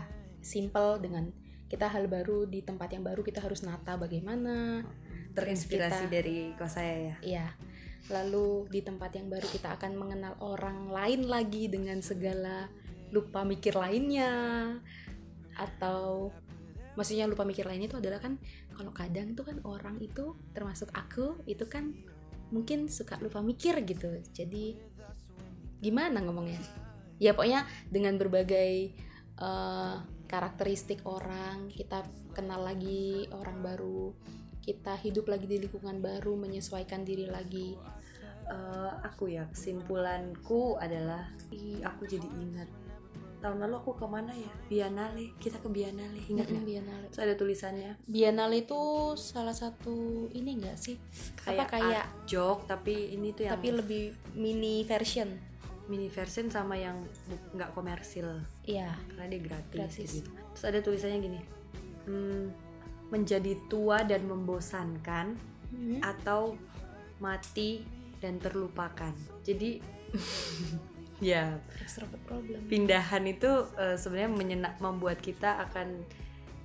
simple 0.43 0.99
dengan 0.99 1.31
kita 1.71 1.87
hal 1.87 2.11
baru 2.11 2.43
di 2.43 2.67
tempat 2.67 2.91
yang 2.91 3.07
baru 3.07 3.23
kita 3.23 3.39
harus 3.39 3.63
nata 3.63 3.95
bagaimana. 3.95 4.83
terinspirasi 5.37 6.09
Kita- 6.09 6.15
dari 6.17 6.57
kos 6.57 6.81
saya 6.81 6.97
ya 6.97 7.17
Ya, 7.21 7.47
lalu 8.07 8.71
di 8.71 8.81
tempat 8.83 9.19
yang 9.19 9.27
baru 9.27 9.47
kita 9.51 9.75
akan 9.79 9.99
mengenal 9.99 10.35
orang 10.39 10.91
lain 10.91 11.27
lagi 11.27 11.67
dengan 11.67 11.99
segala 11.99 12.71
lupa 13.11 13.43
mikir 13.43 13.75
lainnya. 13.75 14.31
Atau 15.57 16.31
maksudnya 16.95 17.27
lupa 17.27 17.43
mikir 17.43 17.67
lainnya 17.67 17.91
itu 17.91 17.99
adalah 17.99 18.23
kan 18.23 18.39
kalau 18.77 18.93
kadang 18.93 19.33
tuh 19.33 19.49
kan 19.49 19.59
orang 19.65 19.97
itu 19.99 20.37
termasuk 20.53 20.93
aku 20.93 21.41
itu 21.49 21.65
kan 21.67 21.97
mungkin 22.55 22.87
suka 22.87 23.19
lupa 23.19 23.43
mikir 23.43 23.83
gitu. 23.83 24.23
Jadi 24.31 24.79
gimana 25.83 26.23
ngomongnya? 26.23 26.63
Ya 27.17 27.33
pokoknya 27.33 27.65
dengan 27.89 28.21
berbagai 28.21 28.93
eh, 29.41 29.97
karakteristik 30.27 31.03
orang 31.07 31.71
kita 31.71 32.05
kenal 32.35 32.67
lagi 32.67 33.31
orang 33.33 33.63
baru 33.63 34.13
kita 34.67 34.99
hidup 34.99 35.31
lagi 35.31 35.47
di 35.47 35.63
lingkungan 35.63 36.03
baru 36.03 36.35
menyesuaikan 36.35 37.07
diri 37.07 37.31
lagi 37.31 37.79
Eh, 38.47 38.93
aku 39.03 39.27
ya 39.27 39.43
kesimpulanku 39.51 40.79
adalah 40.79 41.27
aku 41.83 42.03
jadi 42.07 42.29
ingat. 42.31 42.71
Tahun 43.37 43.59
lalu 43.59 43.75
aku 43.77 43.99
ke 43.99 44.07
mana 44.07 44.31
ya? 44.33 44.53
Biennale. 44.71 45.35
Kita 45.37 45.59
ke 45.59 45.67
Biennale 45.67 46.23
ingat 46.31 46.47
nggak? 46.47 46.63
Biennale. 46.63 47.07
Terus 47.11 47.23
ada 47.27 47.35
tulisannya. 47.35 47.91
Biennale 48.07 48.63
itu 48.63 48.81
salah 49.19 49.53
satu 49.53 50.27
ini 50.31 50.63
enggak 50.63 50.79
sih? 50.79 50.95
Kayak 51.43 51.59
apa 51.59 51.65
kayak 51.75 52.07
joke 52.25 52.65
tapi 52.65 53.13
ini 53.13 53.35
tuh 53.35 53.51
yang 53.51 53.59
tapi 53.59 53.69
lebih 53.75 54.05
mini 54.39 54.87
version. 54.87 55.27
Mini 55.87 56.07
version 56.07 56.47
sama 56.47 56.79
yang 56.79 57.03
nggak 57.51 57.75
komersil. 57.75 58.31
Iya 58.63 58.95
karena 59.11 59.27
dia 59.27 59.41
gratis, 59.43 59.75
Gratis. 59.75 60.11
gitu. 60.23 60.31
Terus 60.55 60.65
ada 60.67 60.79
tulisannya 60.83 61.19
gini, 61.19 61.41
hmm, 62.07 62.45
menjadi 63.11 63.59
tua 63.67 64.07
dan 64.07 64.23
membosankan 64.27 65.35
Hmm. 65.67 65.99
atau 65.99 66.55
mati 67.19 67.83
dan 68.27 68.43
terlupakan. 68.43 69.15
Jadi 69.47 69.79
ya 71.31 71.57
pindahan 72.67 73.25
itu 73.31 73.51
eh, 73.79 73.95
sebenarnya 73.95 74.31
menyenak 74.35 74.75
membuat 74.83 75.23
kita 75.23 75.63
akan 75.71 76.03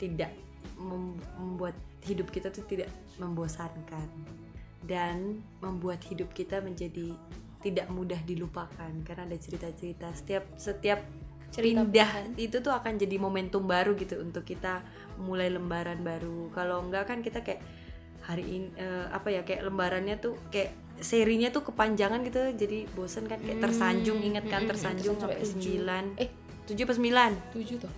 tidak 0.01 0.33
mem- 0.81 1.21
membuat 1.37 1.77
hidup 2.01 2.33
kita 2.33 2.49
tuh 2.49 2.65
tidak 2.65 2.89
membosankan 3.21 4.09
dan 4.89 5.45
membuat 5.61 6.01
hidup 6.09 6.33
kita 6.33 6.57
menjadi 6.65 7.13
tidak 7.61 7.87
mudah 7.93 8.17
dilupakan. 8.25 8.89
Karena 9.05 9.29
ada 9.29 9.37
cerita-cerita 9.37 10.09
setiap 10.17 10.43
setiap 10.57 10.99
Cerita 11.51 11.83
pindah 11.83 12.31
itu 12.39 12.63
tuh 12.63 12.71
akan 12.71 12.95
jadi 12.95 13.19
momentum 13.19 13.67
baru 13.67 13.91
gitu 13.99 14.23
untuk 14.23 14.47
kita 14.47 14.79
mulai 15.19 15.51
lembaran 15.51 15.99
baru. 15.99 16.47
Kalau 16.55 16.79
enggak 16.79 17.11
kan 17.11 17.19
kita 17.19 17.43
kayak 17.43 17.59
hari 18.23 18.47
ini 18.47 18.67
eh, 18.79 19.05
apa 19.11 19.27
ya 19.35 19.43
kayak 19.43 19.67
lembarannya 19.67 20.15
tuh 20.15 20.39
kayak 20.47 20.71
serinya 21.01 21.49
tuh 21.49 21.65
kepanjangan 21.65 22.21
gitu 22.21 22.39
jadi 22.55 22.85
bosen 22.91 23.25
kan 23.25 23.37
kayak 23.37 23.57
tersanjung 23.59 24.21
inget 24.21 24.45
kan 24.45 24.61
Hmm, 24.61 24.69
tersanjung 24.69 25.17
sampai 25.17 25.35
sampai 25.35 25.49
sembilan. 25.49 26.03
Eh 26.15 26.29
tujuh 26.63 26.83
apa 26.83 26.93
sembilan? 26.93 27.31
tujuh 27.51 27.77
tuh 27.77 27.91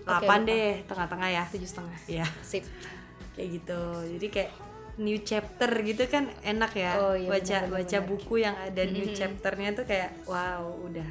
delapan 0.00 0.38
lupa. 0.40 0.48
deh 0.48 0.70
tengah-tengah 0.84 1.28
ya. 1.28 1.44
Tujuh 1.50 1.66
setengah. 1.66 1.98
Ya 2.06 2.26
sip. 2.40 2.62
Kayak 3.34 3.48
gitu. 3.52 3.82
Jadi 4.16 4.26
kayak 4.30 4.50
new 4.96 5.18
chapter 5.20 5.70
gitu 5.82 6.06
kan 6.06 6.24
enak 6.40 6.72
ya 6.72 6.96
Oh, 6.96 7.12
iya, 7.12 7.28
baca 7.28 7.56
benar, 7.60 7.74
baca 7.74 7.98
benar. 7.98 8.08
buku 8.08 8.34
yang 8.38 8.56
ada 8.56 8.82
new 8.86 9.04
Mhm. 9.04 9.12
chapternya 9.12 9.70
tuh 9.74 9.84
kayak 9.84 10.10
wow 10.24 10.62
udah. 10.80 11.04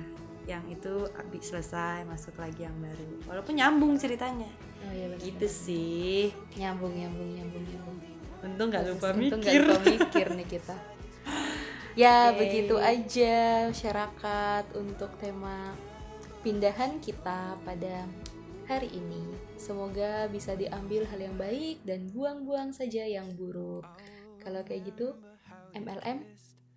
Yang 0.45 0.63
itu 0.73 0.93
habis 1.11 1.43
selesai 1.43 2.01
masuk 2.03 2.33
lagi 2.35 2.63
yang 2.63 2.73
baru. 2.79 3.05
Walaupun 3.25 3.53
nyambung 3.53 3.93
ceritanya. 3.95 4.47
Oh 4.79 4.89
iya 4.89 5.11
gitu 5.19 5.45
sih. 5.45 6.31
Nyambung 6.55 6.95
nyambung 6.95 7.29
nyambung 7.29 7.61
nyambung. 7.63 7.97
Untung 8.41 8.67
nggak 8.69 8.83
lupa 8.87 9.07
Untung 9.11 9.41
mikir. 9.41 9.59
lupa 9.59 9.81
mikir 9.83 10.27
nih 10.31 10.47
kita 10.47 10.75
Ya, 11.95 12.35
Oke. 12.35 12.43
begitu 12.43 12.75
aja 12.75 13.71
masyarakat 13.71 14.65
untuk 14.75 15.15
tema 15.15 15.71
pindahan 16.43 16.99
kita 16.99 17.55
pada 17.63 18.03
hari 18.67 18.91
ini. 18.91 19.23
Semoga 19.55 20.27
bisa 20.27 20.59
diambil 20.59 21.07
hal 21.07 21.23
yang 21.23 21.39
baik 21.39 21.87
dan 21.87 22.11
buang-buang 22.11 22.75
saja 22.75 23.07
yang 23.07 23.31
buruk. 23.39 23.87
Kalau 24.43 24.59
kayak 24.67 24.91
gitu, 24.91 25.15
MLM 25.71 26.19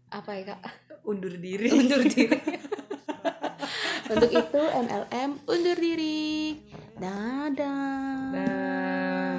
apa 0.08 0.30
ya 0.38 0.54
kak? 0.54 0.62
undur 1.08 1.34
diri 1.34 1.68
Undur 1.78 2.02
diri. 2.06 2.38
Untuk 4.12 4.30
itu 4.32 4.62
MLM 4.62 5.30
undur 5.44 5.76
diri. 5.76 6.62
Dadah. 6.96 8.32
Bye. 8.32 9.37